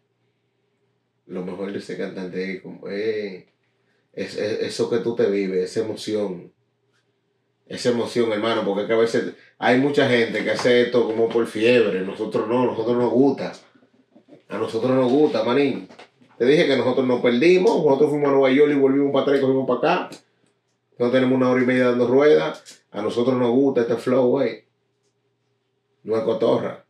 [1.26, 3.46] Lo mejor de ese cantante es como, eh,
[4.12, 6.52] es, es- eso que tú te vives, esa emoción.
[7.66, 12.00] Esa emoción, hermano, porque a veces hay mucha gente que hace esto como por fiebre.
[12.00, 13.52] Nosotros no, nosotros nos gusta.
[14.48, 15.86] A nosotros nos gusta, manín.
[16.38, 19.38] Te dije que nosotros nos perdimos, nosotros fuimos a Nueva York y volvimos para atrás
[19.38, 20.16] y cogimos para acá.
[20.98, 22.82] No tenemos una hora y media dando ruedas.
[22.90, 24.64] A nosotros nos gusta este flow, güey.
[26.04, 26.86] No es cotorra.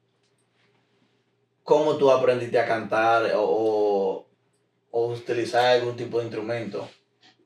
[1.69, 4.27] ¿Cómo tú aprendiste a cantar o,
[4.91, 6.89] o, utilizar algún tipo de instrumento?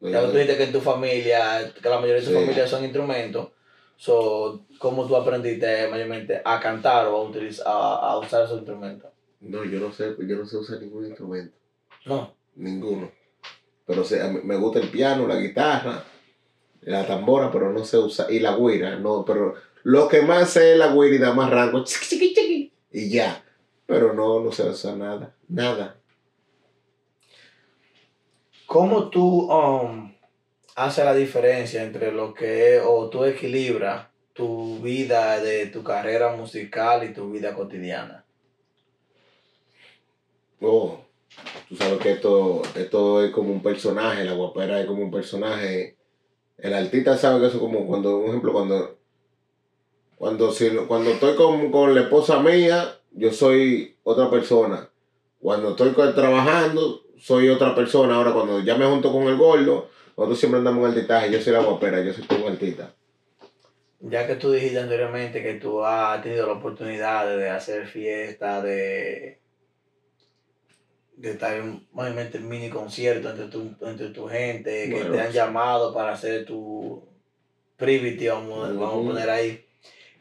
[0.00, 2.34] Ya tú dijiste que en tu familia, que la mayoría de tu Sí.
[2.36, 3.48] familia son instrumentos.
[3.96, 9.10] So, ¿Cómo tú aprendiste mayormente a cantar o a, utilizar, a, a usar esos instrumentos?
[9.40, 11.56] No, yo no sé, yo no sé usar ningún instrumento.
[12.06, 12.32] No.
[12.54, 13.10] Ninguno.
[13.84, 16.04] Pero sé, me gusta el piano, la guitarra,
[16.82, 18.30] la tambora, pero no sé usar.
[18.30, 21.50] Y la guira, no, pero lo que más sé es la guira y da más
[21.50, 21.82] rango.
[22.92, 23.42] Y ya.
[23.86, 25.34] Pero no, sé usar nada.
[25.48, 25.96] Nada.
[28.66, 30.14] ¿Cómo tú um,
[30.76, 36.34] haces la diferencia entre lo que es, o tú equilibras tu vida de tu carrera
[36.34, 38.24] musical y tu vida cotidiana?
[40.60, 41.00] Oh,
[41.68, 45.96] tú sabes que esto, esto es como un personaje, la guapera es como un personaje.
[46.56, 48.96] El artista sabe que eso es como cuando, un ejemplo, cuando,
[50.16, 54.88] cuando, si, cuando estoy con, con la esposa mía, yo soy otra persona.
[55.38, 58.16] Cuando estoy trabajando, soy otra persona.
[58.16, 61.32] Ahora, cuando ya me junto con el gordo, nosotros siempre andamos en altitaje.
[61.32, 62.94] Yo soy la guapera, yo soy como artista.
[64.00, 69.40] Ya que tú dijiste anteriormente que tú has tenido la oportunidad de hacer fiestas, de,
[71.16, 75.30] de estar en obviamente en mini concierto entre tu, entre tu gente, que te han
[75.30, 77.04] llamado para hacer tu
[77.76, 79.64] privity, vamos, vamos a poner ahí.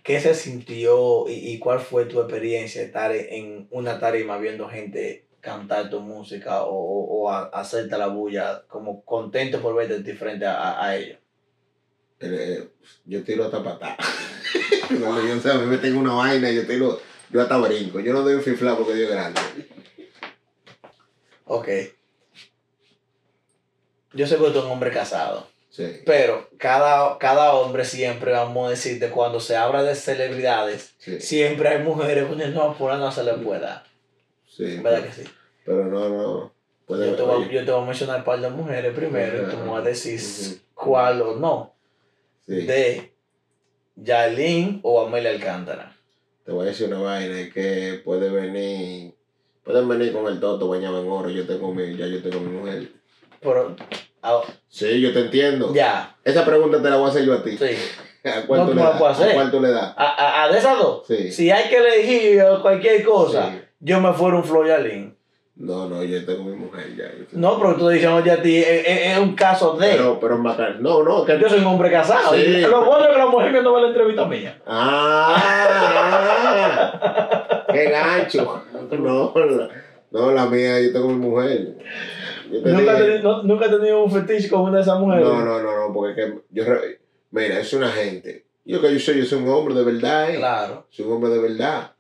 [0.03, 5.27] ¿Qué se sintió y, y cuál fue tu experiencia estar en una tarima viendo gente
[5.41, 10.45] cantar tu música o, o, o a- hacerte la bulla, como contento por verte frente
[10.45, 11.17] a, a- ellos?
[12.19, 12.67] Eh,
[13.05, 13.97] yo tiro hasta patada.
[14.87, 17.99] Cuando yo sé, a mí me tengo una vaina, yo tiro, yo hasta brinco.
[17.99, 19.41] Yo no doy un fifla porque Dios es grande.
[21.45, 21.67] Ok.
[24.13, 28.67] Yo sé que tú eres un hombre casado, Sí, pero cada, cada hombre siempre, vamos
[28.67, 33.09] a decirte, cuando se habla de celebridades, sí, siempre hay mujeres poniendo no, por no
[33.09, 33.85] se le pueda.
[34.45, 34.77] sí.
[34.83, 35.23] ¿Verdad que sí?
[35.65, 36.53] Pero no, no.
[36.85, 39.49] Puede Yo te, voy, yo te voy a mencionar un par de mujeres primero y
[39.49, 41.73] tú me vas a decir cuál o no.
[42.45, 42.65] sí.
[42.65, 43.13] De
[43.95, 45.95] Yailin o Amelia Alcántara.
[46.43, 49.13] Te voy a decir una vaina que puede venir,
[49.63, 51.29] pueden venir con el toto bañado en oro.
[51.29, 52.89] Yo tengo mi, ya yo tengo mi mujer.
[53.39, 53.75] Pero,
[54.69, 55.73] Sí, yo te entiendo.
[55.73, 57.57] ya, Esa pregunta te la voy a hacer yo a ti.
[57.57, 57.65] sí.
[58.23, 59.01] ¿A cuál No, tú tú le das?
[59.19, 59.93] ¿A cuál tú le das?
[59.97, 61.31] A, a, a de esas dos, Sí.
[61.31, 63.61] si hay que elegir cualquier cosa, Sí.
[63.79, 65.17] yo me fuera un Flo Yailin.
[65.55, 67.05] No, no, yo tengo mi mujer ya.
[67.33, 69.89] No, pero tú diciendo ya a ti, es, es- es un caso de.
[69.91, 70.81] Pero, pero es bacán.
[70.83, 72.33] No, no, que yo soy un hombre casado.
[72.35, 72.41] Sí.
[72.41, 74.61] y Lo bueno es que la mujer que no ve la entrevista mía.
[74.65, 75.43] Ah,
[77.73, 78.63] qué gancho.
[78.91, 79.33] No,
[80.11, 81.75] no, la mía, yo tengo mi mujer.
[82.59, 85.25] Nunca, tenido- no- nunca he tenido un fetiche con una de esas mujeres.
[85.25, 86.63] no, no, no, no, porque es que yo,
[87.31, 88.45] mira, es una gente.
[88.65, 90.37] Yo que yo soy, yo soy un hombre de verdad, eh.
[90.37, 90.85] Claro.
[90.89, 91.93] Soy un hombre de verdad.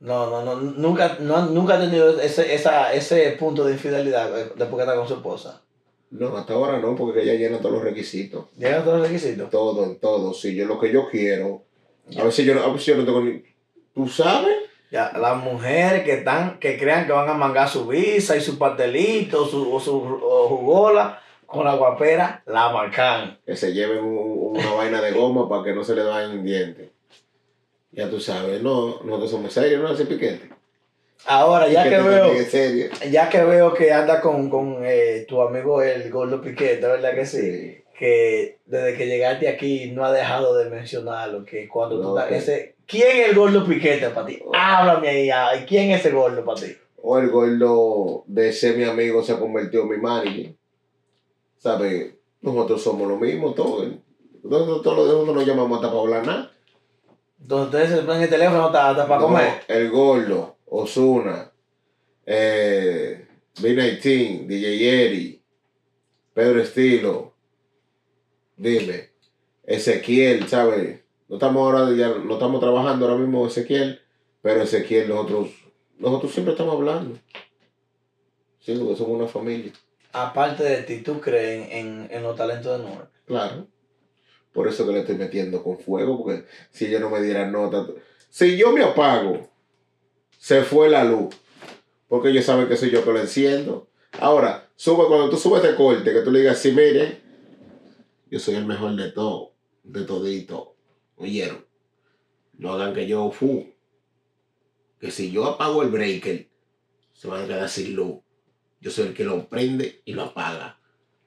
[0.00, 0.56] No, no, no.
[0.60, 5.08] Nunca, no, nunca he tenido ese, esa, ese punto de infidelidad después que está con
[5.08, 5.62] su esposa.
[6.10, 8.44] No, hasta ahora no, porque ella llena todos los requisitos.
[8.56, 9.50] ¿Llegan todos los requisitos?
[9.50, 10.32] Todo, en todo.
[10.34, 11.62] Si yo lo que yo quiero.
[12.16, 13.42] A veces yo no, a veces yo no tengo ni.
[13.94, 14.54] ¿Tú sabes?
[14.90, 18.56] Ya, las mujeres que están, que crean que van a mangar su visa y su
[18.58, 23.38] pastelito su, o su o jugola con la guapera, la marcan.
[23.44, 26.88] que se lleven un- una vaina de goma para que no se le dañen dientes.
[27.92, 30.50] Ya tú sabes, no, nosotros somos serios, no ese piquete.
[31.26, 32.86] Ahora, ya que veo, serio.
[33.10, 37.26] ya que veo que anda con, con eh, tu amigo el Gordo Piquete, ¿verdad que
[37.26, 37.82] sí?
[37.98, 42.75] Que desde que llegaste aquí no ha dejado de mencionarlo, que cuando tú estás, ese,
[42.86, 44.40] ¿quién es el Gordo Piquete para ti?
[44.54, 46.72] Háblame ahí, ah, ¿quién es ese Gordo para ti?
[47.08, 50.56] O el gordo de ser mi amigo se ha convertido en mi manager.
[51.56, 52.14] ¿Sabes?
[52.40, 53.88] Nosotros somos lo mismo, todos.
[54.42, 56.52] Nosotros todos nos llamamos hasta para hablar nada.
[57.40, 59.52] Entonces ustedes se ponen el teléfono hasta, hasta para No, comer.
[59.68, 61.52] El gordo, Osuna,
[62.24, 63.24] eh,
[63.56, 65.42] B19, DJ Eri,
[66.34, 67.34] Pedro Estilo,
[68.56, 69.10] dime,
[69.64, 71.00] Ezequiel, ¿sabes?
[71.28, 74.00] No estamos ahora, ya no estamos trabajando ahora mismo Ezequiel,
[74.42, 75.48] pero Ezequiel nosotros,
[75.98, 77.18] nosotros siempre estamos hablando.
[78.60, 79.72] Sí, porque somos una familia,
[80.12, 83.06] Aparte de ti, ¿tú crees en, en los talentos de Noel?
[83.26, 83.66] claro.
[84.52, 87.86] Por eso que le estoy metiendo con fuego, porque si ella no me diera nota,
[88.30, 89.50] si yo me apago,
[90.38, 91.34] se fue la luz,
[92.08, 93.88] porque ellos saben que soy yo que lo enciendo.
[94.18, 97.18] Ahora, sube, cuando tú subes este corte, que tú le digas, sí, miren,
[98.30, 100.75] yo soy el mejor de todo, de todito.
[101.16, 101.64] Oyeron,
[102.54, 103.72] no hagan que yo fu.
[105.00, 106.48] Que si yo apago el breaker,
[107.12, 108.20] se van a quedar sin luz.
[108.80, 110.80] Yo soy el que lo prende y lo apaga.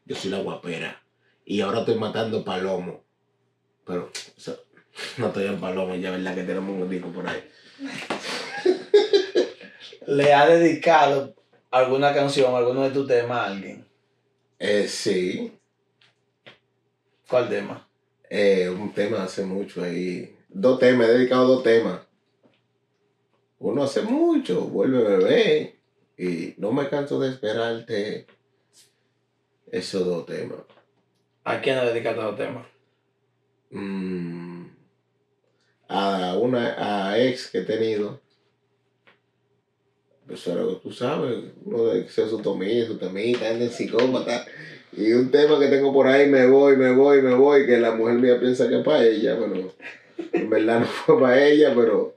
[0.05, 1.03] Yo soy la guapera.
[1.45, 3.03] Y ahora estoy matando palomo.
[3.85, 4.55] Pero o sea,
[5.17, 7.43] no estoy en palomo, ya verdad que tenemos un disco por ahí.
[10.07, 11.35] ¿Le ha dedicado
[11.71, 13.87] alguna canción, alguno de tus temas a alguien?
[14.57, 15.59] Eh, sí,
[17.29, 17.87] ¿Cuál tema?
[18.29, 20.35] Eh, un tema hace mucho ahí.
[20.49, 22.01] Dos temas, he dedicado dos temas.
[23.59, 25.79] Uno hace mucho, vuelve bebé.
[26.17, 28.27] Y no me canso de esperarte.
[29.71, 30.59] Esos dos temas.
[31.43, 32.67] ¿A quién le dedicaste los temas?
[33.71, 34.65] Mm,
[35.87, 38.19] a una a ex que he tenido.
[40.27, 43.71] Pues ahora que tú sabes, uno de que sea su tomilla, su temita, anda en
[43.71, 44.45] psicópata.
[44.91, 47.91] Y un tema que tengo por ahí, me voy, me voy, me voy, que la
[47.91, 49.71] mujer mía piensa que es para ella, bueno,
[50.33, 52.15] en verdad no fue para ella, pero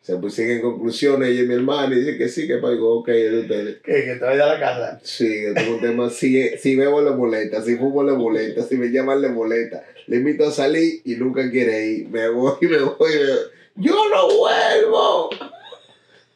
[0.00, 2.98] Se pues, siguen conclusiones, ella y mi hermana, y dice que sí, que para digo,
[2.98, 3.76] ok, es de ustedes.
[3.82, 4.04] ¿Qué?
[4.04, 5.00] ¿Que te vaya a la casa?
[5.02, 8.76] Sí, que tengo un tema, si, si bebo le molesta, si fumo le molesta, si
[8.76, 12.78] me llaman le molesta, le invito a salir y nunca quiere ir, me voy, me
[12.78, 13.38] voy, me voy.
[13.76, 15.30] yo no vuelvo.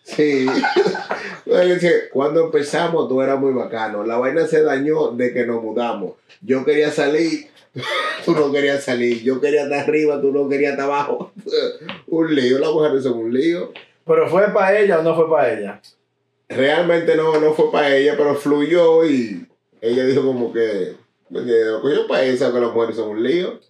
[0.09, 0.47] Sí.
[2.13, 6.15] Cuando empezamos tú eras muy bacano, la vaina se dañó de que nos mudamos.
[6.41, 7.49] Yo quería salir,
[8.25, 11.33] tú no querías salir, yo quería estar arriba, tú no querías estar abajo.
[12.07, 13.73] un lío, las mujeres son un lío.
[14.07, 15.81] ¿Pero fue para ella o no fue para ella?
[16.49, 19.47] Realmente no, no fue para ella, pero fluyó y
[19.83, 20.97] ella dijo como que,
[21.31, 23.61] que lo cogió para ella, que las mujeres son un lío,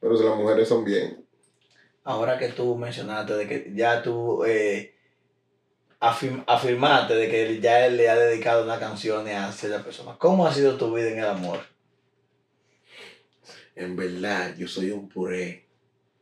[0.00, 1.24] pero si las mujeres son bien.
[2.02, 4.92] Ahora que tú mencionaste de que ya tú eh,
[6.02, 10.46] afirm- afirmaste de que ya él le ha dedicado una canción a cierta persona, ¿cómo
[10.46, 11.60] ha sido tu vida en el amor?
[13.76, 15.64] En verdad, yo soy un puré,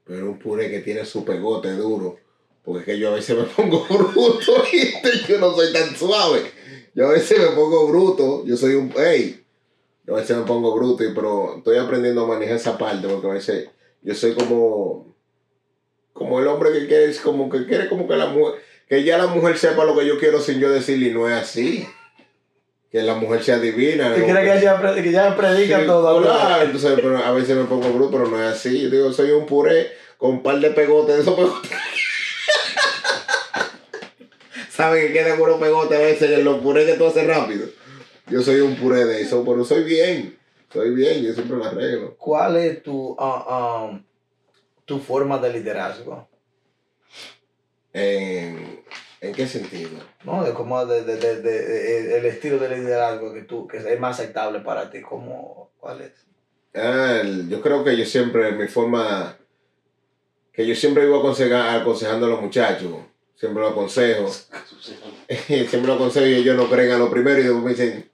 [0.05, 2.19] pero un puré que tiene su pegote duro,
[2.63, 6.43] porque es que yo a veces me pongo bruto y yo no soy tan suave.
[6.95, 8.93] Yo a veces me pongo bruto, yo soy un...
[8.97, 9.45] Hey,
[10.05, 13.33] yo a veces me pongo bruto, pero estoy aprendiendo a manejar esa parte, porque a
[13.35, 13.71] veces
[14.03, 15.17] yo soy como...
[16.13, 18.61] Como el hombre que quiere, como que quiere como que la mujer...
[18.91, 21.35] Que ya la mujer sepa lo que yo quiero sin yo decirle y no es
[21.35, 21.87] así.
[22.91, 24.13] Que la mujer sea divina.
[24.17, 26.17] ¿Tú quieres que ella, que ella predica Sí, todo?
[26.17, 26.59] hola.
[26.65, 28.83] Entonces, pero a veces me pongo bruto, pero no es así.
[28.83, 31.71] Yo digo, soy un puré con un par de pegotes, de esos pegotes.
[34.71, 37.69] ¿Saben que quedan unos pegotes a veces en los purés que tú haces rápido?
[38.27, 40.37] Yo soy un puré de eso, pero soy bien.
[40.73, 42.17] Soy bien, yo siempre lo arreglo.
[42.17, 44.03] ¿Cuál es tu, ah, um,
[44.85, 46.29] tu forma de liderazgo?
[47.93, 48.81] ¿En,
[49.21, 49.91] ¿en qué sentido?
[50.25, 50.45] ¿No?
[50.45, 54.19] De cómo de, de, de, de- el estilo de liderazgo que tú que es más
[54.21, 56.13] aceptable para ti, ¿cómo, ¿cuál es?
[56.75, 59.37] Ah, el- yo creo que yo siempre, mi forma,
[60.53, 62.93] que yo siempre vivo aconseja- aconsejando a los muchachos.
[63.35, 64.29] Siempre lo aconsejo.
[65.47, 68.11] siempre lo aconsejo y ellos no creen a lo primero y después me dicen,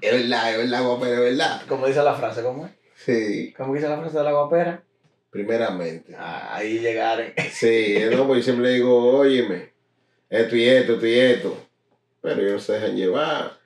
[0.00, 1.62] es verdad, es verdad, guapera, es verdad.
[1.68, 2.42] ¿Cómo dice la frase?
[2.42, 2.72] ¿Cómo es?
[2.96, 4.82] Sí, ¿Cómo dice la frase de la guapera?
[5.34, 6.14] Primeramente.
[6.16, 7.32] Ah, ahí llegaron.
[7.50, 9.72] Sí, no, pues yo siempre le digo, óyeme,
[10.30, 11.58] esto y esto, esto y esto.
[12.20, 13.58] Pero ellos no se dejan llevar.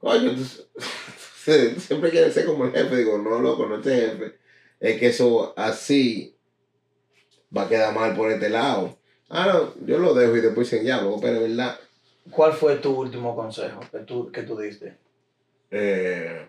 [0.00, 0.42] Coño, tú,
[1.44, 2.96] tú siempre quieres ser como el jefe.
[2.96, 4.38] Digo, no, loco, no es el jefe.
[4.80, 6.34] Es que eso así
[7.54, 8.98] va a quedar mal por este lado.
[9.28, 11.78] Ah, no, yo lo dejo y después dicen, ya, loco, pero es verdad.
[12.30, 14.96] ¿Cuál fue tu último consejo que tú, que tú diste?
[15.70, 16.48] Eh,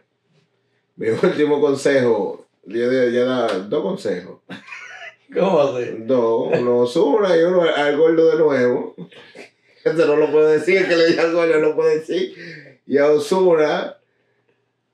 [0.96, 4.40] mi último consejo, di- ya da dos consejos.
[5.34, 5.86] ¿Cómo así?
[6.00, 8.96] Dos, uno Osuna y uno al gordo de nuevo.
[9.84, 12.34] Eso no lo puedo decir, el que le diga al gordo no lo puedo decir.
[12.88, 13.98] Y a Osuna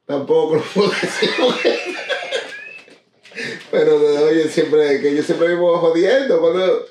[0.06, 1.30] tampoco lo puedo decir.
[3.72, 6.40] Pero oye, siempre, que yo siempre vivo jodiendo.
[6.40, 6.86] Cuando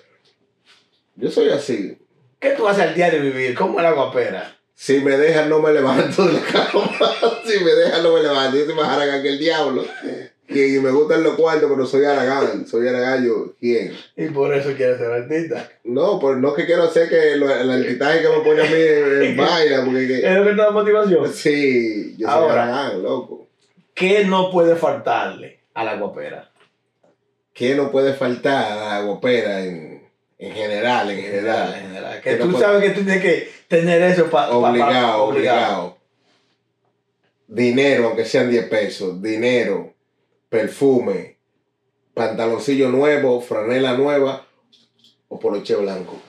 [1.17, 1.99] yo soy así.
[2.39, 3.55] ¿Qué tú haces al diario vivir?
[3.55, 4.57] ¿Cómo la guapera?
[4.75, 6.91] Si me dejan, no me levanto de la cama.
[7.47, 8.57] Si me dejan, no me levanto.
[8.57, 9.85] Yo soy más aragán que el diablo.
[10.53, 12.67] Y me gustan los cuartos, pero soy aragán.
[12.67, 13.55] Soy aragán yo.
[13.61, 13.93] ¿Quién?
[14.17, 15.69] Y por eso quieres ser artista.
[15.85, 18.65] No, pues no es que quiero hacer que lo- el altitaje que me pone a
[18.65, 21.33] mí en, en vaina, porque que- ¿Es lo que te da motivación?
[21.33, 23.49] sí, yo soy aragán, loco.
[23.95, 26.51] ¿Qué no puede faltarle a la guapera?
[27.53, 30.03] ¿Qué no puede faltar a la guapera en,
[30.39, 32.21] en general, en En general, en general?
[32.23, 34.51] Que Que no tú sabes que tú tienes que tener eso para...
[34.51, 35.97] Obligado, obligado.
[37.47, 39.90] Dinero, aunque sean 10 pesos, dinero,
[40.51, 41.39] perfume,
[42.13, 44.47] pantaloncillo nuevo, franela nueva
[45.29, 46.21] o poloche blanco.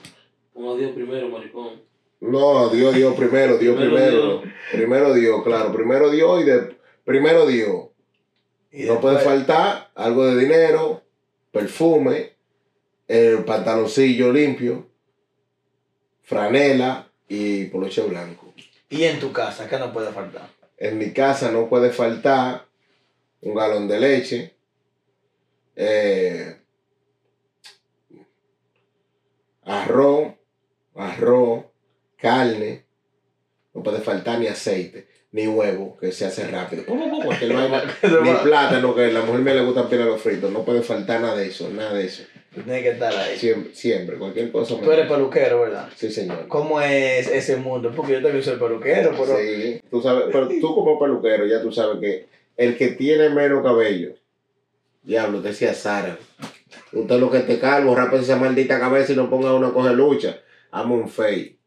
[0.56, 1.82] A Dios primero, maricón.
[2.20, 4.42] No, Dios, Dios primero, Dios Primero primero.
[4.70, 7.88] Primero Dios, claro, primero Dios y de primero Dios.
[8.70, 11.02] Y No puede faltar algo de dinero,
[11.50, 12.36] perfume,
[13.08, 14.86] el pantaloncillo limpio,
[16.22, 18.54] franela y poloche blanco.
[18.88, 20.48] Y en tu casa, ¿qué no puede faltar?
[20.78, 22.66] En mi casa no puede faltar
[23.42, 24.54] un galón de leche,
[25.76, 26.56] eh,
[29.64, 30.32] arroz,
[30.94, 31.64] arroz,
[32.16, 32.84] carne,
[33.74, 36.84] no puede faltar ni aceite, ni huevo, que se hace rápido.
[36.84, 37.82] Pum, cualquier vaina.
[38.22, 40.52] ni plátano, que a la mujer me le gusta pila los fritos.
[40.52, 42.22] No puede faltar nada de eso, nada de eso.
[42.54, 43.38] Tú tienes que estar ahí.
[43.38, 44.78] Siempre, siempre cualquier cosa.
[44.78, 45.88] Tú eres peluquero, ¿verdad?
[45.96, 46.46] Sí, señor.
[46.48, 47.90] ¿Cómo es ese mundo?
[47.96, 49.38] Porque yo también soy peluquero, pero...
[49.38, 52.26] Sí, tú sabes, pero tú como peluquero ya tú sabes que
[52.56, 54.14] el que tiene menos cabello,
[55.02, 56.18] diablo, te decía Sara,
[56.92, 60.40] usted lo que te calvo, rapa esa maldita cabeza y no ponga una coge lucha,
[60.70, 61.58] amo un fake.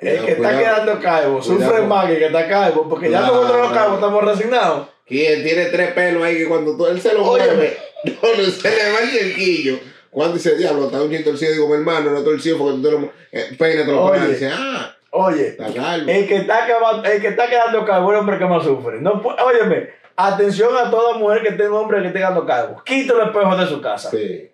[0.00, 0.58] El que está Cuidado.
[0.58, 4.24] quedando calvo, sufre más que el que está calvo, porque ya nosotros los calvos estamos
[4.24, 4.88] resignados.
[5.06, 8.70] Quien tiene tres pelos ahí que cuando tú, él se lo mueve, no, no se
[8.70, 9.78] le va el cerquillo.
[10.10, 13.12] Cuando dice, diablo, está un torcido, digo, mi hermano, no torcido porque tú te lo.
[13.32, 14.28] Eh, te lo pones.
[14.28, 16.66] Dice, ah, Oye, el que está,
[17.04, 18.98] el que está quedando calvo es el hombre que más sufre.
[18.98, 22.82] No, óyeme, atención a toda mujer que tenga hombre que esté quedando calvo.
[22.82, 24.10] Quita el espejo de su casa.
[24.10, 24.50] Sí.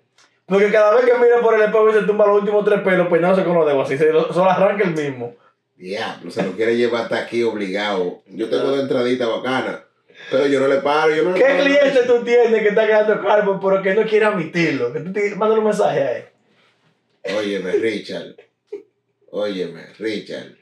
[0.46, 3.06] Porque cada vez que mira por el espejo y se tumba los últimos tres pelos,
[3.06, 5.36] peinándose con los dedos así, se lo, solo arranca el mismo.
[5.76, 8.22] Diablo, se lo quiere llevar hasta aquí obligado.
[8.26, 9.84] Yo tengo una entradita bacana,
[10.28, 11.62] pero yo no le paro, yo no le ¿Qué paro.
[11.62, 14.92] cliente tú tienes que está quedando calvo pero que no quiere admitirlo?
[14.92, 16.24] Que tú te mandas un mensaje a él.
[17.36, 18.47] Óyeme, Richard.
[19.30, 20.56] Óyeme, Richard.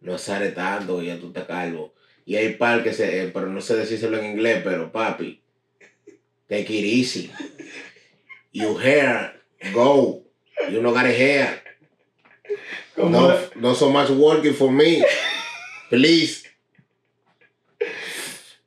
[0.00, 1.94] No sale tanto, ya tú estás calvo.
[2.26, 5.42] Y hay par que se, eh, pero no sé decírselo en inglés, pero papi,
[6.48, 7.30] take it easy.
[8.52, 9.40] You hair,
[9.72, 10.22] go.
[10.70, 11.62] You no got a hair.
[12.96, 15.02] No, no so much working for me.
[15.90, 16.44] Please.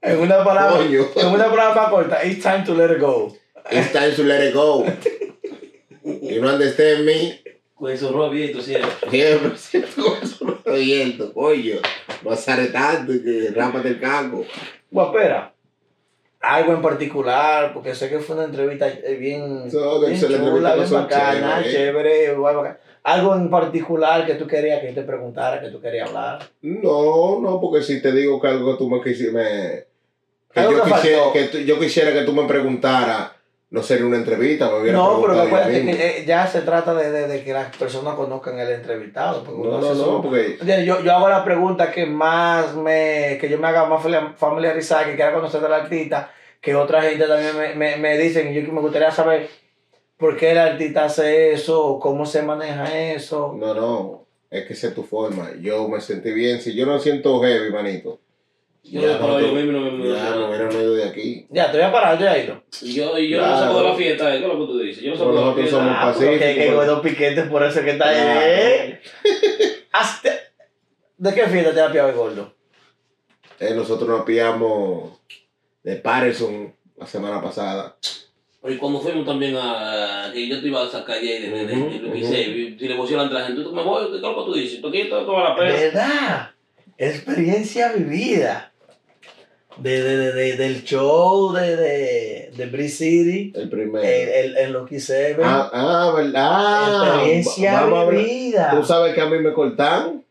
[0.01, 1.07] en una palabra, Coño.
[1.15, 3.35] en una palabra más corta, it's time to let it go.
[3.71, 4.85] It's time to let it go.
[6.03, 7.41] You no understand me?
[7.77, 8.89] Con esos robos bien, tú siempre.
[9.09, 11.75] Siempre, siempre con no estoy viendo, coño.
[12.23, 14.43] No sale tanto que rápate el caco.
[14.89, 15.53] Guapera,
[16.39, 20.69] algo en particular, porque sé que fue una entrevista eh, bien, So, bien excelente chula,
[20.69, 22.79] entrevista, bien bacana, chévere, guay, bacana.
[23.03, 26.39] Algo en particular que tú querías que yo te preguntara, que tú querías hablar.
[26.61, 29.85] No, no, porque si te digo que algo tú me quisieras, me,
[30.51, 33.31] que yo, que quisiera, que tú- yo quisiera que tú me preguntaras,
[33.69, 37.11] no sería una entrevista, me hubiera No, pero acuérdate que eh, ya se trata de,
[37.11, 39.43] de- de que las personas conozcan el entrevistado.
[39.43, 43.37] porque No, no, no, su- porque Entiendes, Yo, yo hago la pregunta que más me,
[43.41, 44.01] que yo me haga más
[44.37, 48.65] familiarizar, que quiera conocer del artista, que otra gente también me, me, me dicen, yo
[48.65, 49.49] que me gustaría saber
[50.17, 53.53] por qué el artista hace eso, cómo se maneja eso.
[53.57, 55.51] no, no, es que esa es tu forma.
[55.61, 58.19] Yo me sentí bien, si yo no siento heavy, manito.
[58.91, 61.45] Yo no para yo mismo, no me Ya, no hubiera ido de aquí.
[61.49, 62.63] Ya, te voy a parar, ya ido.
[62.81, 63.59] Y yo, y yo no Claro.
[63.65, 64.39] saco de la fiesta, ¿eh?
[64.39, 65.03] ¿qué es lo que tú dices?
[65.03, 65.85] Yo no saco Bueno, de la nosotros fiesta.
[65.85, 66.39] somos Ah, pacíficos.
[66.39, 68.15] que hay dos piquetes, por eso que está ahí.
[68.19, 69.01] ¿eh?
[69.91, 70.29] Hasta-
[71.17, 72.53] ¿De qué fiesta te ha pillado el gordo?
[73.59, 75.19] Eh, nosotros nos pillamos
[75.83, 77.97] de Patterson la semana pasada.
[78.67, 80.29] Y cuando fuimos también a.
[80.33, 82.87] que yo te iba a sacar ahí de, de, de, de Luis Ujú, XVI, si
[82.87, 84.81] le pusieron la gente, tú me voy, ¿qué es lo que tú dices?
[84.81, 85.71] ¿Tú quieres toda la pena?
[85.73, 86.51] ¿Verdad?
[86.97, 88.73] Experiencia vivida.
[89.79, 94.03] De, de, de, de- del show de, de, de Breeze City, El primero.
[94.03, 95.45] el, el, el Lucky Seven.
[95.45, 97.13] ah, ah, ¿verdad?
[97.27, 98.71] experiencia vivida.
[98.71, 100.23] Tú sabes que a mí me cortaron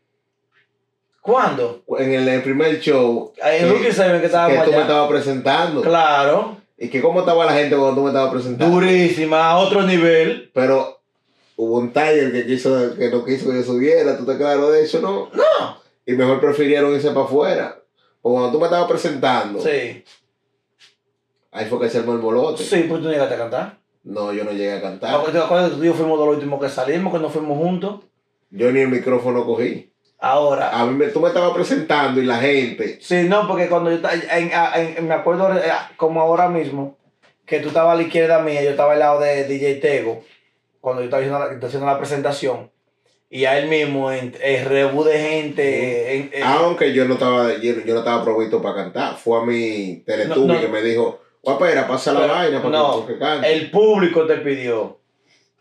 [1.21, 1.81] ¿Cuándo?
[1.99, 4.85] en el, el primer show El que- Lucky Seven que que estábamos tú me allá.
[4.85, 5.81] estabas presentando.
[5.81, 6.57] Claro.
[6.77, 8.75] Y que cómo estaba la gente cuando tú me estabas presentando.
[8.75, 10.51] Durísima, a otro nivel.
[10.53, 10.99] Pero
[11.55, 14.83] hubo un Tiger que quiso, que no quiso que yo subiera, ¿tú te claro de
[14.83, 15.29] eso, no?
[15.33, 15.77] No.
[16.05, 17.79] Y mejor prefirieron irse para afuera.
[18.29, 20.03] O cuando tú me estabas presentando, Sí.
[21.51, 22.61] ahí fue que se armó el bolote.
[22.63, 23.77] Sí, pues tú no llegaste a cantar.
[24.03, 25.15] No, yo no llegué a cantar.
[25.15, 27.31] Ah, ¿Te acuerdas que tú y yo fuimos de los últimos que salimos, que nos
[27.31, 28.01] fuimos juntos?
[28.49, 29.91] Yo ni el micrófono cogí.
[30.19, 32.97] Ahora, A mí me, tú me estabas presentando y la gente.
[33.01, 35.61] Sí, no, porque cuando yo estaba, en, en- en- me acuerdo eh,
[35.95, 36.97] como ahora mismo,
[37.45, 40.23] que tú estabas a la izquierda mía, yo estaba al lado de DJ Tego,
[40.81, 42.71] cuando yo estaba haciendo la, haciendo la presentación,
[43.29, 47.53] y a él mismo, en, el rebu de gente, en- en- Aunque yo no estaba,
[47.55, 49.15] yo, yo no estaba provisto para cantar.
[49.17, 50.59] Fue a mi No, no.
[50.61, 53.51] que me dijo, guapera, pasa la Pero, vaina para no, que, cante.
[53.53, 54.97] el público te pidió.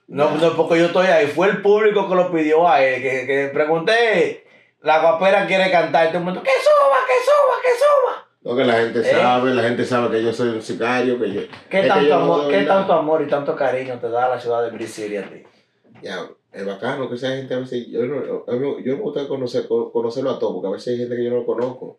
[0.09, 3.27] No, no, porque yo estoy ahí, fue el público que lo pidió a él, que,
[3.27, 4.47] que pregunté,
[4.83, 8.29] la guapera quiere cantar, y todo el mundo, que suba, que suba, que suba.
[8.43, 9.05] No, que la gente ¿Eh?
[9.05, 11.41] sabe, la gente sabe que yo soy un sicario, que yo...
[11.69, 14.71] ¿Qué, que tanto yo amor, ¿Qué tanto amor y tanto cariño te da la ciudad
[14.71, 15.43] de City a ti?
[16.03, 19.29] Ya, es bacano que esa gente a veces, yo, no, a mí- yo me gusta
[19.29, 21.99] conocer, co- conocerlo a todos, porque a veces hay gente que yo no conozco.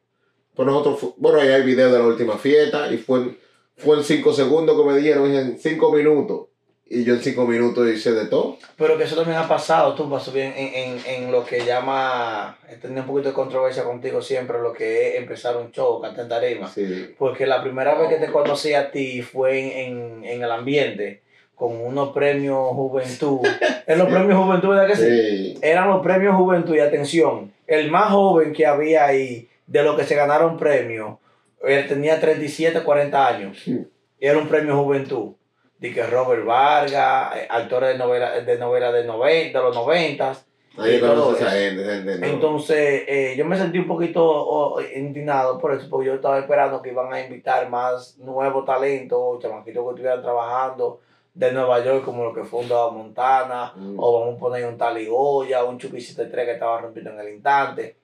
[0.55, 3.38] Pues nosotros, bueno, ahí hay video de la última fiesta y fue en,
[3.76, 6.47] fue en cinco segundos que me dieron, en cinco minutos.
[6.89, 8.58] Y yo en cinco minutos hice de todo.
[8.78, 12.58] Pero que eso también ha pasado, tú pasó bien en, en, en lo que llama,
[12.70, 16.24] he tenido un poquito de controversia contigo siempre, lo que es empezar un show, cantar
[16.24, 16.68] en tarima.
[16.70, 17.14] Sí.
[17.20, 21.24] Porque la primera vez que te conocí a ti fue en, en, en el ambiente,
[21.58, 23.39] con unos premios juventud.
[23.88, 25.03] en los premios juventud, ¿verdad que sí?
[25.03, 25.60] Sí.
[25.62, 30.05] Eran los premios juventud y atención, el más joven que había ahí, de los que
[30.05, 31.18] se ganaron premios,
[31.64, 33.60] él tenía 37, 40 años.
[33.60, 33.86] Sí.
[34.20, 35.34] Y era un premio juventud.
[35.80, 40.36] De que Robert Vargas, actores de novela de, novela de, noven- de los 90.
[40.80, 42.26] Ahí esa gente, gente no.
[42.26, 46.82] Entonces, eh, yo me sentí un poquito oh, indignado por eso, porque yo estaba esperando
[46.82, 50.99] que iban a invitar más nuevos talentos, chamaquitos que estuvieran trabajando
[51.38, 53.95] de Nueva York, como lo que fue un Dado Montana, Mm.
[53.99, 57.95] o vamos a poner un Taligoya, un Chucky 73 que estaba rompiendo en el instante.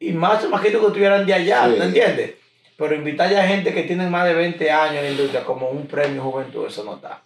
[0.00, 1.78] Y más chamaquitos que estuvieran de allá, Sí.
[1.78, 2.34] ¿te entiendes?
[2.76, 5.86] Pero invitar ya gente que tienen más de 20 años en la industria como un
[5.86, 7.22] premio juventud, eso no está.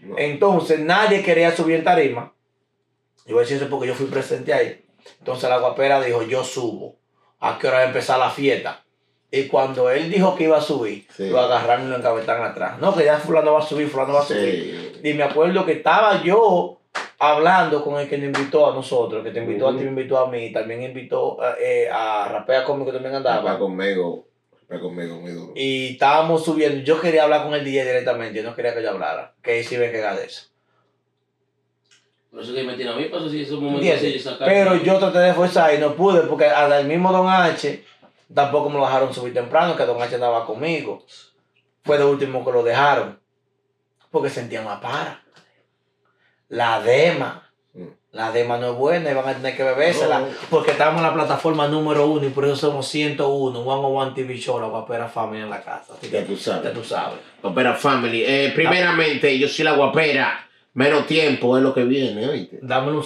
[0.00, 0.18] No.
[0.18, 2.32] Entonces nadie quería subir en tarima.
[3.24, 4.84] Yo voy a decir eso porque yo fui presente ahí.
[5.20, 6.96] Entonces la guapera dijo, yo subo.
[7.40, 8.84] ¿A qué hora va a empezar la fiesta?
[9.34, 11.30] Y cuando él dijo que iba a subir, Sí.
[11.30, 12.78] lo agarraron y lo encabetaron atrás.
[12.78, 15.00] No, que ya fulano va a subir, fulano va a subir.
[15.02, 15.08] Sí.
[15.08, 16.78] Y me acuerdo que estaba yo
[17.18, 20.18] hablando con el que nos invitó a nosotros, que te invitó a ti, me invitó
[20.18, 23.58] a mí, también invitó eh, a Rapea Cómico que también Va andaba.
[23.58, 24.26] conmigo.
[24.70, 25.52] Va conmigo muy duro.
[25.56, 26.82] Y estábamos subiendo.
[26.84, 29.32] Yo quería hablar con el DJ directamente, yo no quería que yo hablara.
[29.42, 30.48] Que ahí sí me de eso.
[32.30, 34.22] Por eso que me tiene a mí, pasa si esos momentos así.
[34.44, 37.84] Pero yo traté de forzar y no pude porque hasta el mismo Don H
[38.34, 41.04] tampoco me lo dejaron subir temprano, que Don H andaba conmigo.
[41.84, 43.20] Fue de último que lo dejaron.
[44.10, 45.22] Porque sentían más para.
[46.48, 47.50] La dema.
[47.72, 47.86] Mm.
[48.12, 50.20] La dema no es buena y van a tener que bebérsela.
[50.20, 50.26] No.
[50.50, 53.58] Porque estamos en la plataforma número uno y por eso somos 101.
[53.58, 55.94] One on One TV Show, la guapera familia en la casa.
[55.94, 56.64] Así que Ya tú sabes.
[56.64, 57.18] ya tú sabes.
[57.40, 58.22] Guapera Family.
[58.24, 60.46] Eh, primeramente, yo soy la guapera.
[60.74, 62.58] Menos tiempo es lo que viene, oíste.
[62.62, 63.04] Dámele un,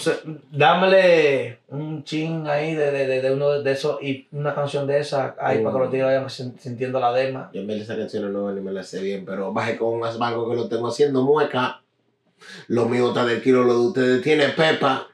[0.53, 5.01] dámele un chin ahí de, de, de, de uno de esos y una canción de
[5.01, 5.63] esa ahí Mm.
[5.65, 7.51] para que los tigres vayan sin- sintiendo la dema.
[7.53, 9.95] Yo en vez de esa canción no ni me la sé bien, pero baje con
[9.95, 11.83] un asbanco que lo tengo haciendo mueca.
[12.69, 15.09] Lo mío está del kilo, lo de ustedes tiene pepa.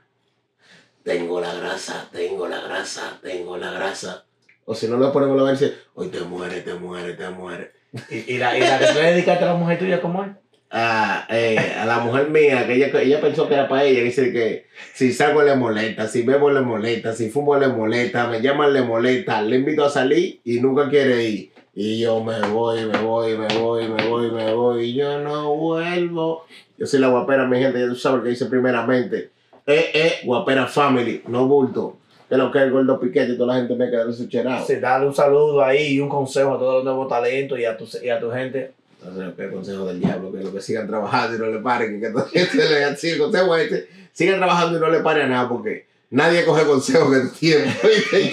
[1.03, 4.24] Tengo la grasa, tengo la grasa, tengo la grasa.
[4.66, 7.72] O si no lo ponemos la verse, hoy te muere, te muere, te muere.
[8.11, 10.30] Y, y la, y la que tú le dedicaste a la mujer tuya, ¿cómo es?
[10.72, 14.32] A, eh, a la mujer mía, que ella, ella pensó que era para ella, dice
[14.32, 18.72] que si salgo le molesta, si bebo le molesta, si fumo le molesta, me llaman
[18.72, 21.52] le molesta, le invito a salir y nunca quiere ir.
[21.74, 25.54] Y yo me voy, me voy, me voy, me voy, me voy, y yo no
[25.54, 26.46] vuelvo.
[26.78, 29.30] Yo soy la guapera, mi gente, ya tú sabes lo que dice primeramente.
[29.66, 31.98] Eh, eh, guapera family, no bulto.
[32.28, 34.26] Que lo que es el gordo piquete y toda la gente me queda su.
[34.26, 37.76] Sí, dale un saludo ahí y un consejo a todos los nuevos talentos y a
[37.76, 38.72] tu, y a tu gente.
[39.05, 42.07] Entonces, el consejo del diablo, que lo que sigan trabajando y no le paren, que
[42.07, 46.64] el consejo es este, sigan trabajando y no le paren a nada, porque nadie coge
[46.64, 47.70] consejo que tiempo,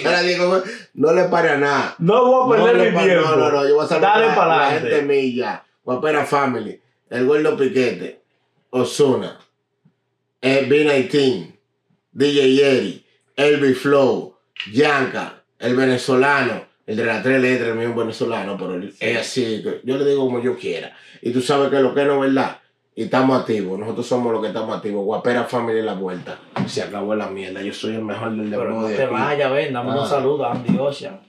[0.04, 1.94] nadie coge, no le pare a nada.
[1.98, 4.34] No voy No, le pa- no, no, no, yo voy a saludar Dale a la,
[4.36, 8.20] para la gente milla, Guapera Family, el Gordo Piquete,
[8.70, 9.38] Osuna,
[10.40, 11.52] el B19,
[12.12, 13.06] DJ Yeri,
[13.36, 14.36] Elvi Flow,
[14.72, 19.62] Yanka, el venezolano, el de las tres letras, el mismo venezolano, pero él- es así,
[19.84, 20.96] yo le digo como yo quiera.
[21.22, 22.58] Y tú sabes que lo que no es verdad.
[22.96, 25.04] Y estamos activos, nosotros somos los que estamos activos.
[25.04, 26.38] Guapera Family la vuelta.
[26.66, 29.12] Se acabó la mierda, yo soy el mejor del Pero no te aquí.
[29.12, 30.00] vayas, ven, dame Ah.
[30.02, 31.20] un saludo a Andy Ocean.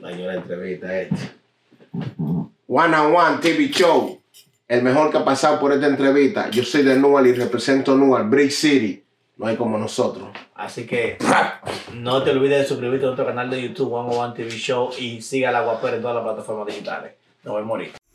[0.00, 1.16] Dañó la entrevista esta.
[2.68, 4.20] One on One TV Show.
[4.68, 6.50] El mejor que ha pasado por esta entrevista.
[6.50, 9.02] Yo soy de Nual y represento Nual, Brick City.
[9.36, 10.28] No hay como nosotros.
[10.54, 11.18] Así que
[11.94, 14.90] no te olvides de suscribirte a nuestro canal de YouTube, One on One TV Show,
[14.98, 17.12] y siga la guapera en todas las plataformas digitales.
[17.44, 18.05] Nos vemos.